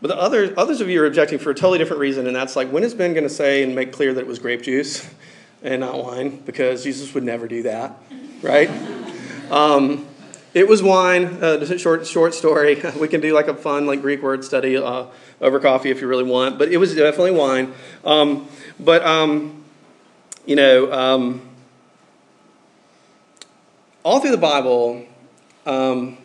but 0.00 0.08
the 0.08 0.16
other, 0.16 0.54
others 0.56 0.80
of 0.80 0.88
you 0.88 1.02
are 1.02 1.06
objecting 1.06 1.38
for 1.38 1.50
a 1.50 1.54
totally 1.54 1.78
different 1.78 2.00
reason, 2.00 2.26
and 2.26 2.36
that's 2.36 2.56
like, 2.56 2.70
when 2.70 2.84
is 2.84 2.94
Ben 2.94 3.12
going 3.12 3.24
to 3.24 3.30
say 3.30 3.62
and 3.62 3.74
make 3.74 3.92
clear 3.92 4.14
that 4.14 4.20
it 4.20 4.26
was 4.26 4.38
grape 4.38 4.62
juice? 4.62 5.08
and 5.64 5.80
not 5.80 5.98
wine 5.98 6.36
because 6.44 6.84
Jesus 6.84 7.12
would 7.14 7.24
never 7.24 7.48
do 7.48 7.64
that, 7.64 7.98
right? 8.42 8.70
Um, 9.50 10.06
it 10.54 10.66
was 10.66 10.82
wine. 10.82 11.26
Uh, 11.42 11.58
a 11.60 11.78
short 11.78 12.06
short 12.06 12.32
story. 12.32 12.82
We 12.98 13.08
can 13.08 13.20
do 13.20 13.34
like 13.34 13.46
a 13.46 13.54
fun 13.54 13.86
like 13.86 14.00
Greek 14.00 14.22
word 14.22 14.42
study 14.42 14.78
uh, 14.78 15.06
over 15.42 15.60
coffee 15.60 15.90
if 15.90 16.00
you 16.00 16.08
really 16.08 16.24
want. 16.24 16.58
But 16.58 16.72
it 16.72 16.78
was 16.78 16.94
definitely 16.94 17.32
wine. 17.32 17.74
Um, 18.06 18.48
but 18.80 19.04
um, 19.04 19.63
you 20.46 20.56
know, 20.56 20.92
um, 20.92 21.48
all 24.02 24.20
through 24.20 24.32
the 24.32 24.36
Bible, 24.36 25.06
um, 25.64 26.18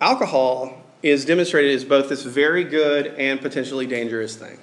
alcohol 0.00 0.82
is 1.02 1.24
demonstrated 1.24 1.74
as 1.74 1.84
both 1.84 2.08
this 2.08 2.22
very 2.24 2.64
good 2.64 3.06
and 3.06 3.40
potentially 3.40 3.86
dangerous 3.86 4.36
thing. 4.36 4.58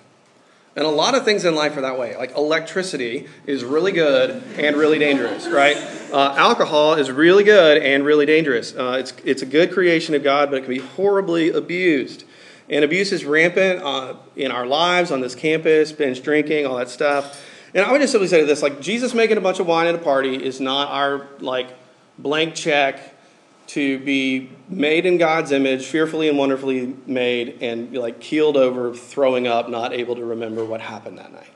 And 0.75 0.85
a 0.85 0.89
lot 0.89 1.15
of 1.15 1.25
things 1.25 1.43
in 1.43 1.55
life 1.55 1.75
are 1.75 1.81
that 1.81 1.97
way. 1.97 2.15
Like 2.17 2.35
electricity 2.35 3.27
is 3.47 3.63
really 3.63 3.91
good 3.91 4.43
and 4.59 4.75
really 4.75 4.99
dangerous, 4.99 5.47
right? 5.47 5.75
Uh, 6.13 6.35
alcohol 6.37 6.93
is 6.93 7.09
really 7.09 7.43
good 7.43 7.81
and 7.81 8.05
really 8.05 8.27
dangerous. 8.27 8.75
Uh, 8.75 8.97
it's, 8.99 9.13
it's 9.25 9.41
a 9.41 9.47
good 9.47 9.71
creation 9.71 10.13
of 10.13 10.23
God, 10.23 10.51
but 10.51 10.57
it 10.57 10.65
can 10.65 10.69
be 10.69 10.79
horribly 10.79 11.49
abused. 11.49 12.25
And 12.69 12.85
abuse 12.85 13.11
is 13.11 13.25
rampant 13.25 13.81
uh, 13.81 14.17
in 14.35 14.51
our 14.51 14.67
lives, 14.67 15.09
on 15.09 15.21
this 15.21 15.33
campus, 15.33 15.91
binge 15.91 16.21
drinking, 16.21 16.67
all 16.67 16.75
that 16.75 16.89
stuff. 16.89 17.43
And 17.73 17.85
I 17.85 17.91
would 17.91 18.01
just 18.01 18.11
simply 18.11 18.27
say 18.27 18.43
this 18.43 18.61
like, 18.61 18.81
Jesus 18.81 19.13
making 19.13 19.37
a 19.37 19.41
bunch 19.41 19.59
of 19.59 19.67
wine 19.67 19.87
at 19.87 19.95
a 19.95 19.99
party 19.99 20.35
is 20.35 20.59
not 20.59 20.89
our, 20.89 21.27
like, 21.39 21.69
blank 22.17 22.55
check 22.55 23.15
to 23.67 23.99
be 23.99 24.49
made 24.69 25.05
in 25.05 25.17
God's 25.17 25.51
image, 25.51 25.85
fearfully 25.85 26.29
and 26.29 26.37
wonderfully 26.37 26.95
made, 27.05 27.57
and 27.61 27.93
like 27.93 28.19
keeled 28.19 28.57
over, 28.57 28.93
throwing 28.93 29.45
up, 29.45 29.69
not 29.69 29.93
able 29.93 30.15
to 30.15 30.23
remember 30.23 30.63
what 30.63 30.81
happened 30.81 31.17
that 31.17 31.33
night. 31.33 31.51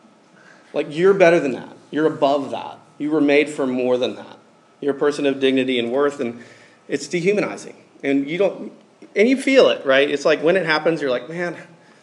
Like 0.73 0.87
you're 0.89 1.13
better 1.13 1.39
than 1.39 1.53
that. 1.53 1.75
You're 1.89 2.07
above 2.07 2.51
that. 2.51 2.79
You 2.97 3.11
were 3.11 3.21
made 3.21 3.49
for 3.49 3.65
more 3.65 3.97
than 3.97 4.15
that. 4.15 4.37
You're 4.81 4.95
a 4.95 4.99
person 4.99 5.25
of 5.25 5.39
dignity 5.39 5.79
and 5.79 5.91
worth, 5.91 6.19
and 6.19 6.43
it's 6.87 7.07
dehumanizing. 7.07 7.75
And 8.03 8.29
you 8.29 8.37
don't, 8.37 8.73
and 9.15 9.29
you 9.29 9.37
feel 9.37 9.69
it, 9.69 9.85
right? 9.85 10.09
It's 10.09 10.25
like 10.25 10.43
when 10.43 10.57
it 10.57 10.65
happens, 10.65 11.01
you're 11.01 11.11
like, 11.11 11.29
man, 11.29 11.55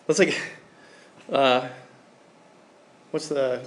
that's 0.06 0.18
like, 0.18 0.40
uh, 1.30 1.68
what's 3.10 3.28
the 3.28 3.66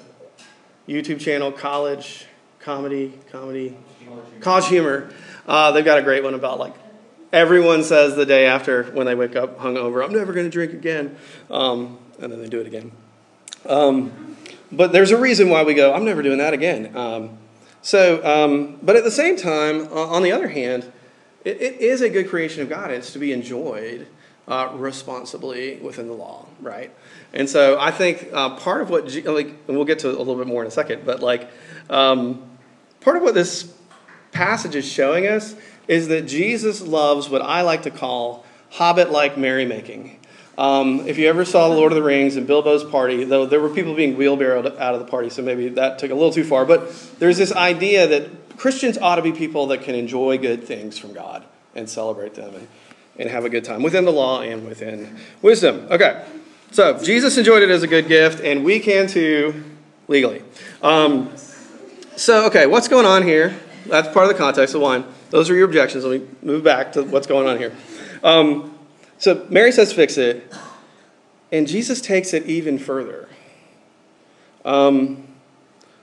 YouTube 0.88 1.20
channel? 1.20 1.52
College 1.52 2.26
comedy, 2.62 3.17
comedy, 3.32 3.76
college 4.39 4.67
humor. 4.67 5.10
Uh, 5.48 5.72
they've 5.72 5.86
got 5.86 5.98
a 5.98 6.04
great 6.04 6.24
one 6.24 6.34
about 6.34 6.60
like 6.60 6.74
everyone 7.34 7.84
says 7.84 8.15
the 8.15 8.26
day 8.26 8.46
after 8.46 8.84
when 8.84 9.06
they 9.06 9.15
wake 9.15 9.36
up 9.36 9.60
hungover, 9.60 10.04
I'm 10.04 10.13
never 10.13 10.34
going 10.34 10.46
to 10.46 10.52
drink 10.52 10.74
again. 10.74 11.17
Um, 11.50 11.98
and 12.20 12.32
then 12.32 12.41
they 12.41 12.50
do 12.50 12.60
it 12.60 12.67
again. 12.67 12.91
Um, 13.65 14.38
but 14.72 14.91
there's 14.91 15.12
a 15.12 15.17
reason 15.17 15.50
why 15.50 15.63
we 15.63 15.74
go, 15.74 15.94
I'm 15.94 16.06
never 16.06 16.22
doing 16.22 16.38
that 16.38 16.54
again. 16.54 16.96
Um, 16.96 17.38
so, 17.82 18.24
um, 18.24 18.80
but 18.82 18.96
at 18.96 19.04
the 19.04 19.12
same 19.12 19.36
time, 19.36 19.88
on 19.88 20.24
the 20.24 20.32
other 20.32 20.50
hand, 20.50 20.91
it, 21.44 21.60
it 21.62 21.82
is 21.82 22.02
a 22.02 22.10
good 22.10 22.30
creation 22.30 22.62
of 22.62 22.70
God. 22.70 22.91
It's 22.91 23.12
to 23.13 23.20
be 23.20 23.34
enjoyed 23.34 24.08
uh, 24.52 24.70
responsibly 24.76 25.78
within 25.78 26.08
the 26.08 26.14
law, 26.14 26.46
right? 26.60 26.94
And 27.34 27.50
so 27.50 27.80
I 27.80 27.90
think 27.92 28.28
uh, 28.34 28.58
part 28.58 28.82
of 28.82 28.90
what, 28.90 29.10
like, 29.26 29.56
we'll 29.66 29.86
get 29.86 30.00
to 30.00 30.10
a 30.10 30.12
little 30.12 30.36
bit 30.36 30.46
more 30.46 30.62
in 30.62 30.68
a 30.68 30.72
second, 30.72 31.06
but 31.06 31.22
like, 31.22 31.50
um, 31.90 32.44
part 33.00 33.16
of 33.16 33.24
what 33.24 33.34
this 33.34 33.74
passage 34.34 34.76
is 34.76 34.86
showing 34.86 35.26
us 35.26 35.56
is 35.88 36.10
that 36.10 36.28
Jesus 36.28 36.82
loves 36.82 37.30
what 37.30 37.42
I 37.42 37.62
like 37.62 37.84
to 37.84 37.92
call 37.92 38.46
hobbit 38.72 39.10
like 39.10 39.38
merrymaking. 39.38 40.18
Um, 40.58 41.08
if 41.08 41.18
you 41.18 41.30
ever 41.30 41.46
saw 41.46 41.70
The 41.70 41.76
Lord 41.76 41.94
of 41.94 41.96
the 41.96 42.04
Rings 42.04 42.36
and 42.36 42.46
Bilbo's 42.46 42.84
party, 42.84 43.24
though 43.24 43.46
there 43.46 43.62
were 43.62 43.70
people 43.70 43.96
being 43.96 44.18
wheelbarrowed 44.18 44.66
out 44.78 44.94
of 44.94 45.00
the 45.00 45.08
party, 45.08 45.30
so 45.30 45.42
maybe 45.42 45.70
that 45.70 45.98
took 45.98 46.12
a 46.12 46.14
little 46.14 46.34
too 46.34 46.44
far, 46.44 46.66
but 46.66 46.94
there's 47.20 47.38
this 47.38 47.54
idea 47.54 48.06
that 48.06 48.58
Christians 48.58 48.98
ought 48.98 49.16
to 49.16 49.22
be 49.22 49.32
people 49.32 49.68
that 49.68 49.84
can 49.84 49.96
enjoy 49.96 50.38
good 50.38 50.66
things 50.66 50.98
from 50.98 51.14
God 51.14 51.46
and 51.74 51.90
celebrate 51.90 52.34
them 52.34 52.68
and, 53.22 53.30
have 53.30 53.46
a 53.46 53.50
good 53.50 53.64
time 53.64 53.84
within 53.84 54.06
the 54.06 54.12
law 54.12 54.42
and 54.42 54.68
within 54.68 55.18
wisdom. 55.42 55.88
Okay, 55.90 56.26
so 56.72 57.02
Jesus 57.04 57.38
enjoyed 57.38 57.64
it 57.64 57.70
as 57.70 57.84
a 57.84 57.88
good 57.88 58.08
gift, 58.08 58.42
and 58.42 58.66
we 58.66 58.80
can 58.80 59.08
too 59.08 59.64
legally. 60.08 60.42
Um, 60.82 61.32
so, 62.16 62.46
okay, 62.48 62.66
what's 62.66 62.88
going 62.88 63.06
on 63.06 63.24
here? 63.24 63.56
That's 63.88 64.08
part 64.10 64.26
of 64.26 64.32
the 64.32 64.38
context 64.38 64.76
of 64.76 64.82
wine. 64.82 65.06
Those 65.30 65.50
are 65.50 65.56
your 65.56 65.66
objections. 65.66 66.04
Let 66.04 66.22
me 66.22 66.28
move 66.42 66.64
back 66.64 66.94
to 66.94 67.04
what's 67.04 67.28
going 67.28 67.48
on 67.48 67.58
here. 67.58 67.76
Um, 68.24 68.78
so 69.18 69.46
Mary 69.50 69.72
says, 69.72 69.94
fix 69.94 70.18
it. 70.18 70.52
And 71.52 71.68
Jesus 71.68 72.02
takes 72.02 72.34
it 72.34 72.46
even 72.46 72.80
further. 72.80 73.28
Um, 74.64 75.28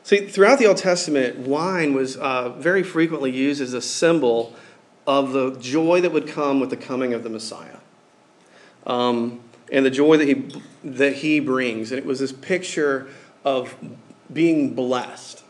see, 0.03 0.27
throughout 0.27 0.59
the 0.59 0.67
Old 0.67 0.79
Testament, 0.79 1.39
wine 1.39 1.95
was 1.95 2.17
uh, 2.17 2.51
very 2.51 2.83
frequently 2.83 3.31
used 3.31 3.61
as 3.61 3.73
a 3.73 3.81
symbol 3.81 4.55
of 5.09 5.33
the 5.33 5.53
joy 5.53 6.03
that 6.03 6.13
would 6.13 6.29
come 6.29 6.61
with 6.61 6.69
the 6.69 6.77
coming 6.77 7.15
of 7.15 7.23
the 7.23 7.31
Messiah. 7.31 7.79
Um, 8.87 9.41
and 9.73 9.85
the 9.85 9.91
joy 9.91 10.19
that 10.19 10.29
he, 10.29 10.63
that 10.85 11.15
he 11.15 11.41
brings. 11.41 11.91
And 11.91 11.99
it 11.99 12.05
was 12.05 12.21
this 12.21 12.31
picture 12.31 13.09
of 13.43 13.75
being 14.31 14.75
blessed, 14.75 15.43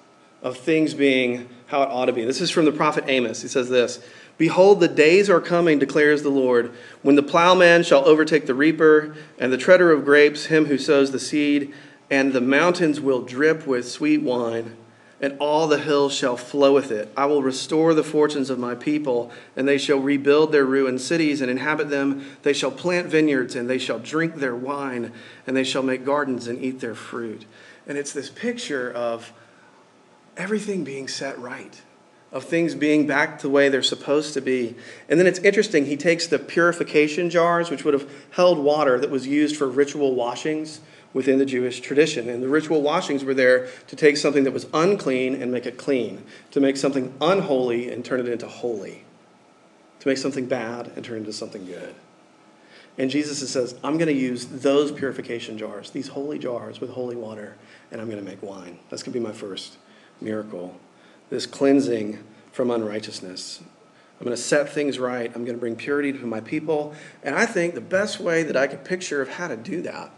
of 0.42 0.56
things 0.56 0.94
being 0.94 1.48
how 1.66 1.82
it 1.82 1.88
ought 1.90 2.06
to 2.06 2.12
be. 2.12 2.24
This 2.24 2.40
is 2.40 2.52
from 2.52 2.66
the 2.66 2.72
prophet 2.72 3.04
Amos. 3.08 3.42
He 3.42 3.48
says 3.48 3.68
this 3.68 4.00
Behold, 4.36 4.78
the 4.78 4.86
days 4.86 5.28
are 5.28 5.40
coming, 5.40 5.80
declares 5.80 6.22
the 6.22 6.28
Lord, 6.28 6.72
when 7.02 7.16
the 7.16 7.22
plowman 7.22 7.82
shall 7.82 8.06
overtake 8.06 8.46
the 8.46 8.54
reaper, 8.54 9.16
and 9.40 9.52
the 9.52 9.58
treader 9.58 9.90
of 9.90 10.04
grapes 10.04 10.46
him 10.46 10.66
who 10.66 10.78
sows 10.78 11.10
the 11.10 11.18
seed, 11.18 11.74
and 12.08 12.32
the 12.32 12.40
mountains 12.40 13.00
will 13.00 13.22
drip 13.22 13.66
with 13.66 13.88
sweet 13.88 14.22
wine, 14.22 14.76
and 15.20 15.36
all 15.40 15.66
the 15.66 15.78
hills 15.78 16.14
shall 16.14 16.36
flow 16.36 16.72
with 16.72 16.90
it. 16.90 17.12
I 17.16 17.26
will 17.26 17.42
restore 17.42 17.92
the 17.92 18.04
fortunes 18.04 18.50
of 18.50 18.58
my 18.58 18.74
people, 18.74 19.32
and 19.56 19.66
they 19.66 19.78
shall 19.78 19.98
rebuild 19.98 20.52
their 20.52 20.64
ruined 20.64 21.00
cities 21.00 21.40
and 21.40 21.50
inhabit 21.50 21.90
them. 21.90 22.24
They 22.42 22.52
shall 22.52 22.70
plant 22.70 23.08
vineyards, 23.08 23.56
and 23.56 23.68
they 23.68 23.78
shall 23.78 23.98
drink 23.98 24.36
their 24.36 24.54
wine, 24.54 25.12
and 25.46 25.56
they 25.56 25.64
shall 25.64 25.82
make 25.82 26.04
gardens 26.04 26.46
and 26.46 26.62
eat 26.62 26.80
their 26.80 26.94
fruit. 26.94 27.46
And 27.86 27.98
it's 27.98 28.12
this 28.12 28.30
picture 28.30 28.92
of 28.92 29.32
everything 30.36 30.84
being 30.84 31.08
set 31.08 31.36
right, 31.38 31.82
of 32.30 32.44
things 32.44 32.76
being 32.76 33.06
back 33.08 33.40
the 33.40 33.48
way 33.48 33.68
they're 33.68 33.82
supposed 33.82 34.34
to 34.34 34.40
be. 34.40 34.76
And 35.08 35.18
then 35.18 35.26
it's 35.26 35.40
interesting, 35.40 35.86
he 35.86 35.96
takes 35.96 36.28
the 36.28 36.38
purification 36.38 37.28
jars, 37.28 37.70
which 37.70 37.84
would 37.84 37.94
have 37.94 38.08
held 38.30 38.58
water 38.58 39.00
that 39.00 39.10
was 39.10 39.26
used 39.26 39.56
for 39.56 39.66
ritual 39.68 40.14
washings 40.14 40.80
within 41.12 41.38
the 41.38 41.46
Jewish 41.46 41.80
tradition. 41.80 42.28
And 42.28 42.42
the 42.42 42.48
ritual 42.48 42.82
washings 42.82 43.24
were 43.24 43.34
there 43.34 43.68
to 43.86 43.96
take 43.96 44.16
something 44.16 44.44
that 44.44 44.52
was 44.52 44.66
unclean 44.74 45.40
and 45.40 45.50
make 45.50 45.66
it 45.66 45.78
clean, 45.78 46.24
to 46.50 46.60
make 46.60 46.76
something 46.76 47.14
unholy 47.20 47.90
and 47.90 48.04
turn 48.04 48.20
it 48.20 48.28
into 48.28 48.46
holy, 48.46 49.04
to 50.00 50.08
make 50.08 50.18
something 50.18 50.46
bad 50.46 50.92
and 50.94 51.04
turn 51.04 51.16
it 51.16 51.20
into 51.20 51.32
something 51.32 51.66
good. 51.66 51.94
And 52.98 53.10
Jesus 53.10 53.48
says, 53.48 53.76
I'm 53.84 53.96
going 53.96 54.08
to 54.08 54.12
use 54.12 54.46
those 54.46 54.90
purification 54.90 55.56
jars, 55.56 55.90
these 55.90 56.08
holy 56.08 56.38
jars 56.38 56.80
with 56.80 56.90
holy 56.90 57.14
water, 57.14 57.56
and 57.92 58.00
I'm 58.00 58.10
going 58.10 58.22
to 58.22 58.28
make 58.28 58.42
wine. 58.42 58.80
That's 58.90 59.04
going 59.04 59.12
to 59.12 59.18
be 59.20 59.24
my 59.24 59.32
first 59.32 59.78
miracle. 60.20 60.78
This 61.30 61.46
cleansing 61.46 62.24
from 62.50 62.72
unrighteousness. 62.72 63.60
I'm 64.18 64.24
going 64.24 64.36
to 64.36 64.42
set 64.42 64.68
things 64.68 64.98
right. 64.98 65.30
I'm 65.32 65.44
going 65.44 65.56
to 65.56 65.60
bring 65.60 65.76
purity 65.76 66.12
to 66.12 66.26
my 66.26 66.40
people. 66.40 66.92
And 67.22 67.36
I 67.36 67.46
think 67.46 67.74
the 67.74 67.80
best 67.80 68.18
way 68.18 68.42
that 68.42 68.56
I 68.56 68.66
could 68.66 68.84
picture 68.84 69.22
of 69.22 69.28
how 69.28 69.46
to 69.46 69.56
do 69.56 69.80
that 69.82 70.12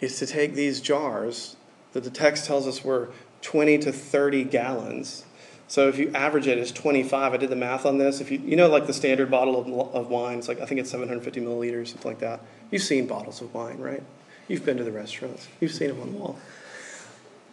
is 0.00 0.18
to 0.18 0.26
take 0.26 0.54
these 0.54 0.80
jars 0.80 1.56
that 1.92 2.04
the 2.04 2.10
text 2.10 2.46
tells 2.46 2.66
us 2.66 2.84
were 2.84 3.10
20 3.42 3.78
to 3.78 3.92
30 3.92 4.44
gallons. 4.44 5.24
So 5.68 5.88
if 5.88 5.98
you 5.98 6.10
average 6.14 6.46
it, 6.46 6.58
it's 6.58 6.72
25. 6.72 7.32
I 7.32 7.36
did 7.36 7.50
the 7.50 7.56
math 7.56 7.86
on 7.86 7.98
this. 7.98 8.20
If 8.20 8.30
you, 8.30 8.38
you 8.38 8.56
know, 8.56 8.68
like 8.68 8.86
the 8.86 8.92
standard 8.92 9.30
bottle 9.30 9.58
of, 9.58 9.94
of 9.94 10.08
wine, 10.08 10.38
it's 10.38 10.48
like 10.48 10.60
I 10.60 10.66
think 10.66 10.80
it's 10.80 10.90
750 10.90 11.40
milliliters, 11.40 11.88
something 11.88 12.10
like 12.10 12.18
that. 12.20 12.40
You've 12.70 12.82
seen 12.82 13.06
bottles 13.06 13.40
of 13.40 13.54
wine, 13.54 13.78
right? 13.78 14.02
You've 14.48 14.64
been 14.64 14.78
to 14.78 14.84
the 14.84 14.92
restaurants. 14.92 15.46
You've 15.60 15.72
seen 15.72 15.88
them 15.88 16.00
on 16.00 16.12
the 16.12 16.18
wall. 16.18 16.38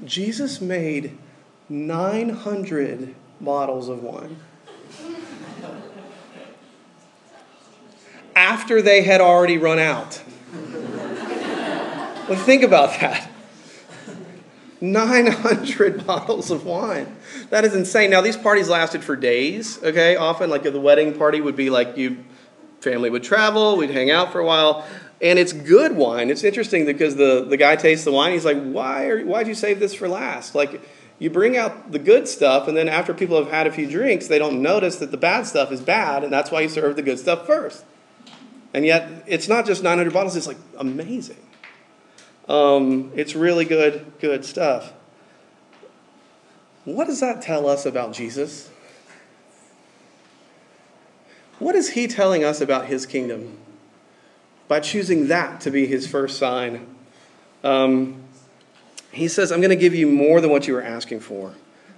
Jesus 0.04 0.62
made 0.62 1.16
900 1.70 3.14
bottles 3.40 3.88
of 3.88 4.02
wine. 4.02 4.38
After 8.36 8.82
they 8.82 9.04
had 9.04 9.22
already 9.22 9.58
run 9.58 9.80
out. 9.80 10.22
Well, 12.30 12.40
think 12.40 12.64
about 12.64 13.00
that. 13.00 13.30
900 14.82 16.06
bottles 16.08 16.52
of 16.52 16.66
wine. 16.66 17.16
That 17.50 17.66
is 17.66 17.74
insane. 17.74 18.10
Now, 18.10 18.22
these 18.22 18.38
parties 18.38 18.70
lasted 18.70 19.04
for 19.04 19.16
days, 19.16 19.82
okay? 19.84 20.16
Often, 20.16 20.50
like 20.50 20.64
the 20.64 20.80
wedding 20.80 21.18
party 21.18 21.42
would 21.42 21.56
be 21.56 21.70
like 21.70 21.98
you, 21.98 22.24
family 22.82 23.10
would 23.10 23.24
travel, 23.24 23.78
we'd 23.78 23.90
hang 23.90 24.12
out 24.12 24.32
for 24.32 24.40
a 24.40 24.46
while. 24.46 24.86
And 25.20 25.40
it's 25.40 25.52
good 25.52 25.96
wine. 25.96 26.30
It's 26.30 26.44
interesting 26.44 26.86
because 26.86 27.16
the, 27.16 27.44
the 27.44 27.58
guy 27.58 27.76
tastes 27.76 28.06
the 28.06 28.12
wine. 28.12 28.34
He's 28.34 28.46
like, 28.46 28.62
why 28.62 29.08
are, 29.08 29.26
why'd 29.26 29.48
you 29.48 29.56
save 29.56 29.80
this 29.80 29.96
for 29.96 30.08
last? 30.08 30.54
Like, 30.54 30.80
you 31.20 31.32
bring 31.32 31.58
out 31.58 31.92
the 31.92 31.98
good 31.98 32.28
stuff, 32.28 32.68
and 32.68 32.78
then 32.78 32.88
after 32.88 33.12
people 33.14 33.38
have 33.38 33.52
had 33.52 33.66
a 33.66 33.72
few 33.72 33.90
drinks, 33.90 34.28
they 34.28 34.38
don't 34.38 34.62
notice 34.62 34.98
that 34.98 35.10
the 35.10 35.18
bad 35.18 35.48
stuff 35.48 35.72
is 35.72 35.82
bad, 35.82 36.24
and 36.24 36.32
that's 36.32 36.52
why 36.52 36.62
you 36.62 36.70
serve 36.70 36.96
the 36.96 37.02
good 37.02 37.18
stuff 37.18 37.48
first. 37.48 37.84
And 38.72 38.86
yet, 38.86 39.24
it's 39.26 39.48
not 39.48 39.66
just 39.66 39.82
900 39.82 40.14
bottles, 40.14 40.36
it's 40.36 40.46
like 40.46 40.58
amazing. 40.78 41.38
Um, 42.48 43.12
it's 43.16 43.36
really 43.36 43.66
good, 43.66 44.14
good 44.20 44.46
stuff. 44.46 44.94
What 46.86 47.08
does 47.08 47.20
that 47.20 47.42
tell 47.42 47.68
us 47.68 47.86
about 47.86 48.14
Jesus? 48.14 48.70
What 51.60 51.76
is 51.76 51.90
he 51.92 52.08
telling 52.08 52.44
us 52.44 52.62
about 52.62 52.86
his 52.86 53.06
kingdom 53.06 53.58
by 54.68 54.80
choosing 54.80 55.28
that 55.28 55.60
to 55.62 55.72
be 55.72 55.86
his 55.86 56.08
first 56.08 56.38
sign? 56.38 56.88
Um, 57.64 58.24
he 59.12 59.28
says, 59.28 59.52
I'm 59.52 59.60
going 59.60 59.72
to 59.72 59.76
give 59.76 59.96
you 59.96 60.08
more 60.08 60.40
than 60.40 60.50
what 60.50 60.68
you 60.68 60.74
were 60.76 60.82
asking 60.82 61.22
for. 61.22 61.54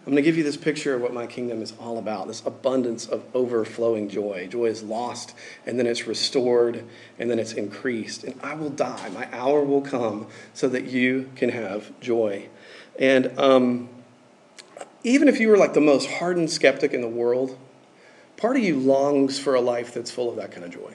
I'm 0.05 0.13
going 0.13 0.15
to 0.15 0.21
give 0.21 0.37
you 0.37 0.43
this 0.43 0.57
picture 0.57 0.95
of 0.95 1.01
what 1.01 1.13
my 1.13 1.27
kingdom 1.27 1.61
is 1.61 1.73
all 1.79 1.97
about 1.97 2.27
this 2.27 2.41
abundance 2.45 3.05
of 3.05 3.23
overflowing 3.33 4.09
joy. 4.09 4.47
Joy 4.49 4.65
is 4.65 4.81
lost, 4.81 5.35
and 5.65 5.77
then 5.77 5.85
it's 5.85 6.07
restored, 6.07 6.85
and 7.19 7.29
then 7.29 7.37
it's 7.37 7.51
increased. 7.53 8.23
And 8.23 8.39
I 8.41 8.53
will 8.53 8.69
die. 8.69 9.09
My 9.09 9.27
hour 9.31 9.61
will 9.63 9.81
come 9.81 10.27
so 10.53 10.69
that 10.69 10.85
you 10.85 11.29
can 11.35 11.49
have 11.49 11.99
joy. 11.99 12.47
And 12.97 13.37
um, 13.37 13.89
even 15.03 15.27
if 15.27 15.39
you 15.39 15.49
were 15.49 15.57
like 15.57 15.73
the 15.73 15.81
most 15.81 16.09
hardened 16.09 16.49
skeptic 16.49 16.93
in 16.93 17.01
the 17.01 17.07
world, 17.07 17.57
part 18.37 18.55
of 18.55 18.63
you 18.63 18.79
longs 18.79 19.37
for 19.37 19.53
a 19.53 19.61
life 19.61 19.93
that's 19.93 20.09
full 20.09 20.29
of 20.29 20.37
that 20.37 20.51
kind 20.51 20.63
of 20.63 20.71
joy. 20.71 20.93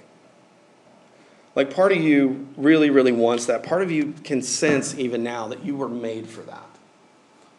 Like 1.54 1.72
part 1.72 1.92
of 1.92 1.98
you 1.98 2.48
really, 2.56 2.88
really 2.88 3.12
wants 3.12 3.46
that. 3.46 3.62
Part 3.62 3.82
of 3.82 3.90
you 3.90 4.14
can 4.24 4.40
sense 4.42 4.98
even 4.98 5.22
now 5.22 5.46
that 5.48 5.62
you 5.62 5.76
were 5.76 5.88
made 5.88 6.26
for 6.26 6.40
that 6.42 6.73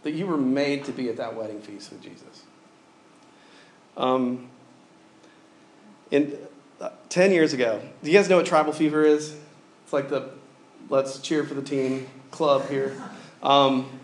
that 0.05 0.13
you 0.13 0.27
were 0.27 0.37
made 0.37 0.85
to 0.85 0.91
be 0.91 1.09
at 1.09 1.17
that 1.17 1.35
wedding 1.35 1.59
feast 1.59 1.89
with 1.89 1.99
Jesus. 1.99 2.43
Um, 3.97 4.49
in, 6.11 6.37
uh, 6.79 6.91
10 7.09 7.31
years 7.31 7.53
ago, 7.53 7.81
do 8.03 8.11
you 8.11 8.15
guys 8.15 8.29
know 8.29 8.37
what 8.37 8.45
tribal 8.45 8.71
fever 8.71 9.03
is? 9.03 9.35
It's 9.83 9.93
like 9.93 10.09
the 10.09 10.29
let's 10.89 11.17
cheer 11.21 11.43
for 11.43 11.55
the 11.55 11.63
team 11.63 12.05
club 12.29 12.69
here. 12.69 12.95
Um, 13.41 13.99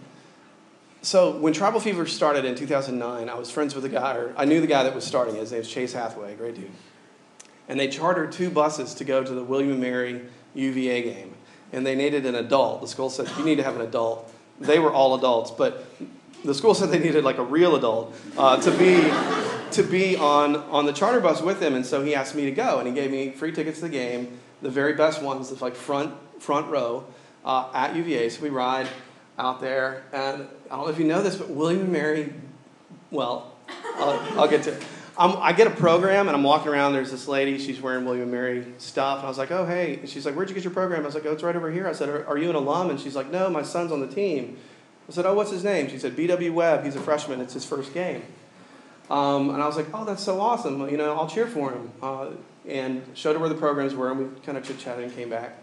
so 1.03 1.37
when 1.37 1.53
Tribal 1.53 1.79
Fever 1.79 2.07
started 2.07 2.45
in 2.45 2.55
2009, 2.55 3.29
I 3.29 3.35
was 3.35 3.51
friends 3.51 3.75
with 3.75 3.85
a 3.85 3.89
guy, 3.89 4.15
or 4.15 4.33
I 4.35 4.45
knew 4.45 4.59
the 4.59 4.67
guy 4.67 4.81
that 4.81 4.95
was 4.95 5.03
starting 5.03 5.35
it. 5.35 5.39
His 5.41 5.51
name 5.51 5.59
was 5.59 5.69
Chase 5.69 5.93
Hathaway, 5.93 6.35
great 6.35 6.55
dude. 6.55 6.71
And 7.67 7.79
they 7.79 7.87
chartered 7.87 8.31
two 8.31 8.49
buses 8.49 8.95
to 8.95 9.03
go 9.03 9.23
to 9.23 9.33
the 9.33 9.43
William 9.43 9.73
and 9.73 9.81
Mary 9.81 10.21
UVA 10.55 11.03
game. 11.03 11.35
And 11.71 11.85
they 11.85 11.93
needed 11.93 12.25
an 12.25 12.33
adult. 12.33 12.81
The 12.81 12.87
school 12.87 13.11
said, 13.11 13.29
you 13.37 13.45
need 13.45 13.57
to 13.57 13.63
have 13.63 13.75
an 13.75 13.81
adult 13.81 14.31
they 14.62 14.80
were 14.80 14.91
all 14.91 15.15
adults, 15.15 15.52
but 15.52 15.86
the 16.43 16.54
school 16.54 16.74
said 16.74 16.89
they 16.89 17.00
needed 17.00 17.24
like 17.24 17.38
a 17.38 17.43
real 17.43 17.76
adult 17.76 18.15
uh, 18.38 18.58
to 18.62 18.71
be 18.71 19.12
to 19.71 19.84
be 19.84 20.17
on 20.17 20.56
on 20.56 20.86
the 20.86 20.93
charter 20.93 21.19
bus 21.19 21.41
with 21.41 21.60
them, 21.60 21.76
and 21.76 21.86
so 21.86 22.04
he 22.04 22.15
asked 22.15 22.36
me 22.36 22.45
to 22.45 22.52
go, 22.52 22.80
and 22.80 22.88
he 22.88 22.93
gave 22.93 23.12
me 23.12 23.32
free 23.32 23.52
tickets 23.52 23.80
to 23.80 23.86
the 23.86 23.89
game, 23.89 24.39
the 24.62 24.69
very 24.69 24.93
best 24.93 25.21
ones, 25.21 25.62
like 25.62 25.76
front 25.76 26.13
front 26.39 26.67
row 26.67 27.06
uh, 27.45 27.69
at 27.74 27.95
UVA. 27.95 28.30
So 28.30 28.41
we 28.41 28.50
ride 28.50 28.88
out 29.38 29.62
there, 29.62 30.04
and 30.12 30.47
I 30.69 30.76
don't 30.76 30.86
know 30.86 30.91
if 30.91 31.00
you 31.00 31.06
know 31.06 31.21
this, 31.21 31.36
but 31.36 31.50
William 31.50 31.82
and 31.82 31.91
Mary, 31.91 32.34
well, 33.10 33.54
I'll, 33.95 34.39
I'll 34.39 34.47
get 34.47 34.63
to 34.63 34.74
it. 34.74 34.84
I'm, 35.17 35.38
i 35.38 35.52
get 35.54 35.67
a 35.67 35.71
program 35.71 36.28
and 36.28 36.36
I'm 36.36 36.43
walking 36.43 36.71
around. 36.71 36.93
There's 36.93 37.12
this 37.12 37.28
lady. 37.28 37.58
She's 37.58 37.82
wearing 37.82 38.06
William 38.06 38.24
and 38.24 38.32
Mary 38.32 38.65
stuff. 38.78 39.17
And 39.17 39.26
I 39.26 39.30
was 39.30 39.38
like, 39.38 39.52
oh, 39.52 39.65
hey. 39.65 39.97
And 39.97 40.10
she's 40.10 40.26
like, 40.26 40.36
where'd 40.36 40.50
you 40.50 40.56
get 40.56 40.63
your 40.63 40.74
program? 40.74 41.02
I 41.02 41.06
was 41.06 41.15
like, 41.15 41.26
oh, 41.26 41.34
it's 41.34 41.43
right 41.43 41.56
over 41.56 41.71
here. 41.71 41.88
I 41.88 41.91
said, 41.91 42.10
are, 42.10 42.26
are 42.28 42.38
you 42.38 42.50
an 42.50 42.56
alum? 42.56 42.89
And 42.89 43.00
she's 43.00 43.15
like, 43.15 43.32
no, 43.32 43.50
my 43.50 43.62
son's 43.62 43.91
on 43.91 44.00
the 44.00 44.08
team. 44.08 44.58
I 45.10 45.12
said, 45.12 45.26
oh, 45.26 45.34
what's 45.34 45.52
his 45.52 45.63
name? 45.63 45.89
She 45.89 46.00
said, 46.00 46.15
B.W. 46.15 46.54
Webb. 46.54 46.86
He's 46.86 46.95
a 46.95 47.02
freshman. 47.02 47.41
It's 47.41 47.54
his 47.54 47.65
first 47.65 47.93
game. 47.93 48.24
Um, 49.10 49.50
and 49.50 49.62
I 49.62 49.67
was 49.67 49.76
like, 49.76 49.88
oh, 49.93 50.06
that's 50.06 50.24
so 50.24 50.39
awesome. 50.39 50.89
You 50.89 50.97
know, 50.97 51.13
I'll 51.15 51.28
cheer 51.28 51.47
for 51.47 51.71
him. 51.71 51.91
Uh, 52.02 52.30
and 52.67 53.04
showed 53.13 53.34
her 53.34 53.39
where 53.39 53.50
the 53.50 53.56
programs 53.56 53.95
were, 53.95 54.12
and 54.12 54.19
we 54.19 54.39
kind 54.41 54.58
of 54.58 54.63
chit 54.63 54.80
chatted 54.80 55.04
and 55.04 55.13
came 55.13 55.30
back. 55.30 55.58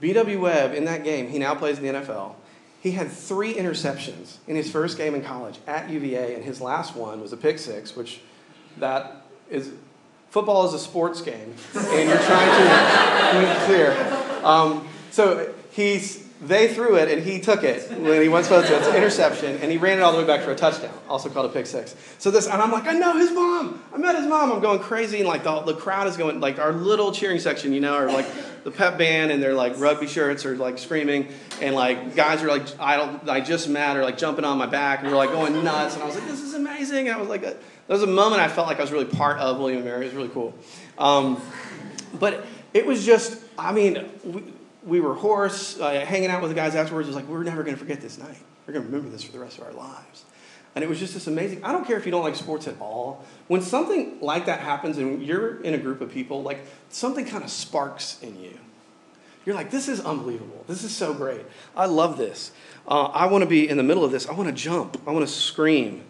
B.W. 0.00 0.40
Webb, 0.40 0.74
in 0.74 0.84
that 0.84 1.04
game, 1.04 1.30
he 1.30 1.38
now 1.38 1.54
plays 1.54 1.78
in 1.78 1.84
the 1.84 2.00
NFL. 2.00 2.34
He 2.80 2.90
had 2.90 3.10
three 3.10 3.54
interceptions 3.54 4.36
in 4.46 4.56
his 4.56 4.70
first 4.70 4.98
game 4.98 5.14
in 5.14 5.22
college 5.22 5.58
at 5.66 5.88
UVA, 5.88 6.34
and 6.34 6.44
his 6.44 6.60
last 6.60 6.94
one 6.94 7.20
was 7.20 7.32
a 7.32 7.36
pick 7.36 7.58
six, 7.58 7.96
which 7.96 8.20
that 8.78 9.22
is 9.50 9.72
football 10.30 10.66
is 10.66 10.74
a 10.74 10.78
sports 10.78 11.20
game, 11.20 11.54
and 11.74 12.08
you're 12.08 12.18
trying 12.18 13.32
to 13.32 13.40
make 13.40 13.58
clear. 13.66 14.44
Um, 14.44 14.88
so 15.10 15.52
he's 15.70 16.24
they 16.46 16.72
threw 16.74 16.96
it 16.96 17.10
and 17.10 17.22
he 17.22 17.40
took 17.40 17.62
it 17.62 17.90
when 17.90 18.20
he 18.20 18.28
wasn't 18.28 18.46
supposed 18.46 18.68
to. 18.68 18.76
It's 18.78 18.88
an 18.88 18.96
interception, 18.96 19.56
and 19.58 19.70
he 19.70 19.78
ran 19.78 19.98
it 19.98 20.02
all 20.02 20.12
the 20.12 20.18
way 20.18 20.26
back 20.26 20.42
for 20.42 20.50
a 20.50 20.56
touchdown, 20.56 20.92
also 21.08 21.28
called 21.28 21.46
a 21.46 21.48
pick 21.48 21.66
six. 21.66 21.94
So 22.18 22.30
this, 22.30 22.46
and 22.46 22.60
I'm 22.60 22.70
like, 22.70 22.86
I 22.86 22.92
know 22.92 23.16
his 23.16 23.30
mom. 23.30 23.82
I 23.92 23.96
met 23.96 24.16
his 24.16 24.26
mom. 24.26 24.52
I'm 24.52 24.60
going 24.60 24.80
crazy, 24.80 25.18
and 25.18 25.28
like 25.28 25.44
the, 25.44 25.60
the 25.60 25.74
crowd 25.74 26.06
is 26.06 26.16
going, 26.16 26.40
like 26.40 26.58
our 26.58 26.72
little 26.72 27.12
cheering 27.12 27.38
section, 27.38 27.72
you 27.72 27.80
know, 27.80 27.96
or 27.96 28.10
like 28.10 28.26
the 28.64 28.70
pep 28.70 28.98
band, 28.98 29.30
and 29.30 29.42
they're 29.42 29.54
like 29.54 29.78
rugby 29.78 30.06
shirts 30.06 30.44
or 30.44 30.56
like 30.56 30.78
screaming, 30.78 31.28
and 31.60 31.74
like 31.74 32.14
guys 32.14 32.42
are 32.42 32.48
like, 32.48 32.62
I 32.78 32.96
don't, 32.96 33.28
I 33.28 33.40
just 33.40 33.68
mad, 33.68 33.96
or 33.96 34.02
like 34.02 34.18
jumping 34.18 34.44
on 34.44 34.58
my 34.58 34.66
back, 34.66 35.00
and 35.00 35.08
we're 35.08 35.16
like 35.16 35.30
going 35.30 35.64
nuts, 35.64 35.94
and 35.94 36.02
I 36.02 36.06
was 36.06 36.16
like, 36.16 36.26
this 36.26 36.40
is 36.40 36.54
amazing. 36.54 37.08
And 37.08 37.16
I 37.16 37.20
was 37.20 37.28
like, 37.28 37.44
a, 37.44 37.56
there 37.86 37.94
was 37.94 38.02
a 38.02 38.06
moment 38.06 38.40
I 38.40 38.48
felt 38.48 38.66
like 38.66 38.78
I 38.78 38.82
was 38.82 38.92
really 38.92 39.04
part 39.04 39.38
of 39.38 39.58
William 39.58 39.78
and 39.78 39.86
Mary. 39.86 40.02
It 40.02 40.08
was 40.08 40.14
really 40.14 40.28
cool. 40.28 40.54
Um, 40.98 41.40
but 42.18 42.46
it 42.72 42.86
was 42.86 43.04
just, 43.04 43.40
I 43.58 43.72
mean, 43.72 44.08
we, 44.24 44.42
we 44.84 45.00
were 45.00 45.14
hoarse, 45.14 45.78
uh, 45.78 46.04
hanging 46.04 46.30
out 46.30 46.40
with 46.40 46.50
the 46.50 46.54
guys 46.54 46.74
afterwards. 46.74 47.08
It 47.08 47.10
was 47.10 47.16
like, 47.16 47.26
we're 47.26 47.42
never 47.42 47.62
going 47.62 47.74
to 47.74 47.80
forget 47.80 48.00
this 48.00 48.18
night. 48.18 48.38
We're 48.66 48.74
going 48.74 48.86
to 48.86 48.90
remember 48.90 49.10
this 49.10 49.22
for 49.22 49.32
the 49.32 49.38
rest 49.38 49.58
of 49.58 49.64
our 49.64 49.72
lives. 49.72 50.24
And 50.74 50.82
it 50.82 50.88
was 50.88 50.98
just 50.98 51.14
this 51.14 51.26
amazing. 51.26 51.62
I 51.64 51.72
don't 51.72 51.86
care 51.86 51.96
if 51.96 52.04
you 52.04 52.10
don't 52.10 52.24
like 52.24 52.34
sports 52.34 52.66
at 52.66 52.80
all. 52.80 53.24
When 53.46 53.62
something 53.62 54.18
like 54.20 54.46
that 54.46 54.60
happens 54.60 54.98
and 54.98 55.22
you're 55.22 55.60
in 55.62 55.74
a 55.74 55.78
group 55.78 56.00
of 56.00 56.10
people, 56.10 56.42
like 56.42 56.60
something 56.88 57.26
kind 57.26 57.44
of 57.44 57.50
sparks 57.50 58.18
in 58.22 58.40
you. 58.40 58.58
You're 59.46 59.54
like, 59.54 59.70
this 59.70 59.88
is 59.88 60.00
unbelievable. 60.00 60.64
This 60.66 60.84
is 60.84 60.94
so 60.94 61.12
great. 61.12 61.42
I 61.76 61.84
love 61.86 62.16
this. 62.16 62.50
Uh, 62.88 63.04
I 63.04 63.26
want 63.26 63.42
to 63.42 63.48
be 63.48 63.68
in 63.68 63.76
the 63.76 63.82
middle 63.82 64.04
of 64.04 64.10
this. 64.10 64.26
I 64.26 64.32
want 64.32 64.48
to 64.48 64.54
jump. 64.54 65.00
I 65.06 65.12
want 65.12 65.26
to 65.26 65.32
scream. 65.32 66.02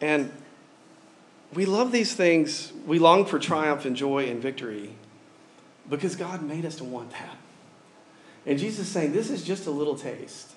And 0.00 0.32
we 1.52 1.66
love 1.66 1.92
these 1.92 2.14
things. 2.14 2.72
We 2.86 2.98
long 2.98 3.24
for 3.24 3.38
triumph 3.38 3.84
and 3.84 3.96
joy 3.96 4.28
and 4.28 4.40
victory 4.40 4.90
because 5.88 6.16
God 6.16 6.42
made 6.42 6.64
us 6.64 6.76
to 6.76 6.84
want 6.84 7.10
that. 7.12 7.36
And 8.46 8.58
Jesus 8.58 8.86
is 8.86 8.88
saying, 8.88 9.12
This 9.12 9.30
is 9.30 9.42
just 9.42 9.66
a 9.66 9.70
little 9.70 9.96
taste. 9.96 10.52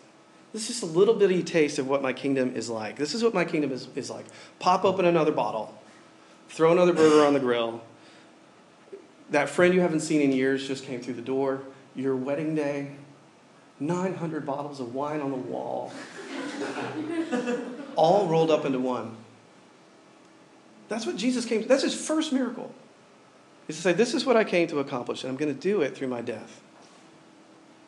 This 0.54 0.64
is 0.64 0.68
just 0.68 0.84
a 0.84 0.98
little 0.98 1.14
bitty 1.14 1.44
taste 1.44 1.80
of 1.80 1.88
what 1.88 2.02
my 2.02 2.12
kingdom 2.12 2.56
is 2.56 2.70
like. 2.70 2.98
This 2.98 3.14
is 3.14 3.24
what 3.24 3.34
my 3.34 3.46
kingdom 3.46 3.72
is, 3.72 3.88
is 3.96 4.10
like. 4.10 4.26
Pop 4.60 4.84
open 4.84 5.06
another 5.06 5.32
bottle, 5.32 5.78
throw 6.50 6.74
another 6.74 6.94
burger 6.94 7.26
on 7.26 7.34
the 7.34 7.40
grill. 7.40 7.82
That 9.30 9.50
friend 9.50 9.74
you 9.74 9.80
haven't 9.80 10.02
seen 10.02 10.20
in 10.22 10.34
years 10.34 10.68
just 10.68 10.84
came 10.84 11.00
through 11.02 11.14
the 11.14 11.22
door. 11.22 11.62
Your 11.96 12.18
wedding 12.18 12.54
day, 12.54 12.92
900 13.80 14.46
bottles 14.46 14.82
of 14.82 14.94
wine 14.94 15.22
on 15.22 15.32
the 15.32 15.38
wall, 15.38 15.94
all 17.96 18.28
rolled 18.28 18.52
up 18.52 18.66
into 18.66 18.80
one. 18.80 19.16
That's 20.92 21.06
what 21.06 21.16
Jesus 21.16 21.46
came 21.46 21.62
to. 21.62 21.68
That's 21.70 21.84
his 21.84 21.96
first 21.96 22.34
miracle. 22.34 22.70
He's 23.66 23.78
to 23.78 23.82
say, 23.82 23.94
This 23.94 24.14
is 24.14 24.26
what 24.26 24.36
I 24.36 24.44
came 24.44 24.68
to 24.68 24.80
accomplish, 24.80 25.24
and 25.24 25.32
I'm 25.32 25.38
going 25.38 25.54
to 25.54 25.58
do 25.60 25.80
it 25.82 25.96
through 25.96 26.10
my 26.10 26.20
death. 26.20 26.60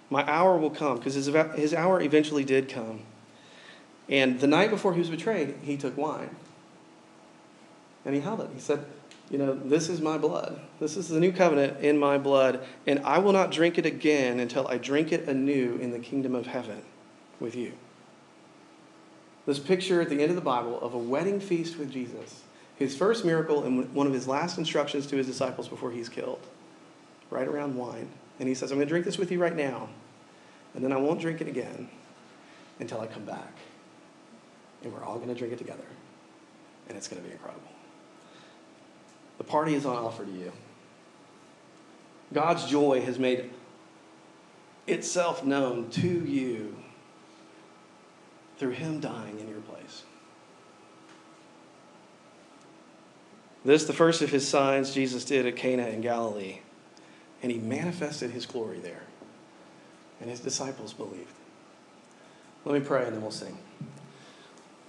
My 0.09 0.23
hour 0.25 0.57
will 0.57 0.69
come, 0.69 0.99
because 0.99 1.15
his, 1.15 1.25
his 1.55 1.73
hour 1.73 1.99
eventually 1.99 2.45
did 2.45 2.69
come. 2.69 3.01
And 4.07 4.39
the 4.39 4.47
night 4.47 4.69
before 4.69 4.93
he 4.93 4.99
was 4.99 5.09
betrayed, 5.09 5.55
he 5.63 5.75
took 5.75 5.97
wine. 5.97 6.29
And 8.05 8.15
he 8.15 8.21
held 8.21 8.39
it. 8.39 8.49
He 8.53 8.61
said, 8.61 8.85
You 9.29 9.37
know, 9.37 9.53
this 9.53 9.89
is 9.89 9.99
my 9.99 10.17
blood. 10.17 10.61
This 10.79 10.95
is 10.95 11.09
the 11.09 11.19
new 11.19 11.33
covenant 11.33 11.83
in 11.83 11.97
my 11.97 12.17
blood, 12.17 12.65
and 12.87 12.99
I 12.99 13.17
will 13.17 13.33
not 13.33 13.51
drink 13.51 13.77
it 13.77 13.85
again 13.85 14.39
until 14.39 14.65
I 14.69 14.77
drink 14.77 15.11
it 15.11 15.27
anew 15.27 15.77
in 15.81 15.91
the 15.91 15.99
kingdom 15.99 16.35
of 16.35 16.45
heaven 16.45 16.83
with 17.41 17.53
you. 17.53 17.73
This 19.45 19.59
picture 19.59 19.99
at 19.99 20.07
the 20.07 20.21
end 20.21 20.29
of 20.29 20.35
the 20.35 20.41
Bible 20.41 20.79
of 20.79 20.93
a 20.93 20.97
wedding 20.97 21.41
feast 21.41 21.77
with 21.77 21.91
Jesus, 21.91 22.43
his 22.75 22.95
first 22.95 23.23
miracle 23.25 23.63
and 23.63 23.93
one 23.93 24.07
of 24.07 24.13
his 24.13 24.27
last 24.27 24.57
instructions 24.57 25.05
to 25.07 25.15
his 25.15 25.27
disciples 25.27 25.67
before 25.67 25.91
he's 25.91 26.09
killed, 26.09 26.45
right 27.29 27.47
around 27.47 27.75
wine. 27.75 28.09
And 28.39 28.49
he 28.49 28.55
says, 28.55 28.71
I'm 28.71 28.77
going 28.77 28.87
to 28.87 28.89
drink 28.89 29.05
this 29.05 29.17
with 29.17 29.31
you 29.31 29.39
right 29.39 29.55
now, 29.55 29.89
and 30.73 30.83
then 30.83 30.91
I 30.91 30.97
won't 30.97 31.21
drink 31.21 31.39
it 31.41 31.47
again 31.47 31.89
until 32.79 32.99
I 32.99 33.07
come 33.07 33.25
back. 33.25 33.53
And 34.83 34.91
we're 34.91 35.03
all 35.03 35.17
going 35.17 35.29
to 35.29 35.35
drink 35.35 35.53
it 35.53 35.59
together, 35.59 35.85
and 36.87 36.97
it's 36.97 37.07
going 37.07 37.21
to 37.21 37.27
be 37.27 37.33
incredible. 37.33 37.61
The 39.37 39.43
party 39.43 39.75
is 39.75 39.85
on 39.85 39.95
offer 39.95 40.25
to 40.25 40.31
you. 40.31 40.51
God's 42.33 42.65
joy 42.65 43.01
has 43.01 43.19
made 43.19 43.51
itself 44.87 45.45
known 45.45 45.89
to 45.91 46.07
you 46.07 46.75
through 48.57 48.71
Him 48.71 48.99
dying 48.99 49.39
in 49.39 49.47
your 49.47 49.61
place. 49.61 50.03
This, 53.65 53.85
the 53.85 53.93
first 53.93 54.21
of 54.21 54.29
His 54.29 54.47
signs 54.47 54.93
Jesus 54.93 55.23
did 55.23 55.45
at 55.45 55.55
Cana 55.55 55.87
in 55.87 56.01
Galilee, 56.01 56.59
and 57.41 57.51
He 57.51 57.59
manifested 57.59 58.31
His 58.31 58.45
glory 58.45 58.79
there. 58.79 59.03
And 60.19 60.29
His 60.29 60.39
disciples 60.39 60.93
believed. 60.93 61.33
Let 62.65 62.79
me 62.79 62.85
pray 62.85 63.05
and 63.05 63.13
then 63.13 63.21
we'll 63.21 63.31
sing. 63.31 63.57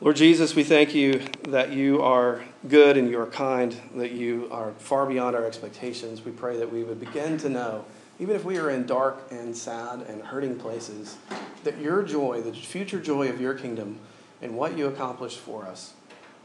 Lord 0.00 0.16
Jesus, 0.16 0.54
we 0.54 0.64
thank 0.64 0.94
you 0.94 1.22
that 1.48 1.72
you 1.72 2.02
are 2.02 2.44
good 2.68 2.96
and 2.96 3.08
you 3.08 3.18
are 3.20 3.26
kind, 3.26 3.74
that 3.94 4.10
you 4.10 4.48
are 4.50 4.72
far 4.72 5.06
beyond 5.06 5.34
our 5.34 5.46
expectations. 5.46 6.24
We 6.24 6.32
pray 6.32 6.56
that 6.58 6.70
we 6.70 6.84
would 6.84 7.00
begin 7.00 7.38
to 7.38 7.48
know, 7.48 7.84
even 8.18 8.36
if 8.36 8.44
we 8.44 8.58
are 8.58 8.70
in 8.70 8.86
dark 8.86 9.28
and 9.30 9.56
sad 9.56 10.02
and 10.02 10.20
hurting 10.22 10.58
places, 10.58 11.16
that 11.62 11.80
your 11.80 12.02
joy, 12.02 12.42
the 12.42 12.52
future 12.52 13.00
joy 13.00 13.28
of 13.28 13.40
your 13.40 13.54
kingdom, 13.54 13.98
and 14.42 14.56
what 14.56 14.76
you 14.76 14.86
accomplished 14.86 15.38
for 15.38 15.64
us 15.64 15.94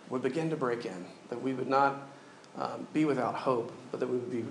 would 0.09 0.21
begin 0.21 0.49
to 0.51 0.55
break 0.55 0.85
in, 0.85 1.05
that 1.29 1.41
we 1.41 1.53
would 1.53 1.67
not 1.67 2.07
um, 2.59 2.87
be 2.93 3.05
without 3.05 3.33
hope, 3.33 3.71
but 3.89 3.99
that 3.99 4.07
we 4.07 4.17
would 4.17 4.31
be 4.31 4.45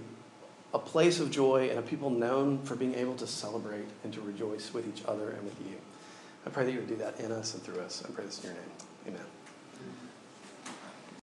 a 0.75 0.79
place 0.79 1.21
of 1.21 1.31
joy 1.31 1.68
and 1.71 1.79
a 1.79 1.83
people 1.83 2.11
known 2.11 2.59
for 2.62 2.75
being 2.75 2.94
able 2.94 3.14
to 3.16 3.27
celebrate 3.27 3.87
and 4.05 4.12
to 4.12 4.21
rejoice 4.21 4.73
with 4.75 4.88
each 4.88 5.05
other 5.07 5.31
and 5.31 5.44
with 5.44 5.59
you. 5.61 5.77
I 6.47 6.51
pray 6.51 6.64
that 6.64 6.73
you 6.73 6.79
would 6.79 6.88
do 6.88 6.97
that 6.97 7.21
in 7.21 7.31
us 7.33 7.55
and 7.55 7.62
through 7.62 7.81
us. 7.81 8.03
I 8.07 8.11
pray 8.11 8.25
this 8.25 8.38
in 8.42 8.51
your 8.51 8.55
name. 8.55 8.71
Amen. 9.09 9.38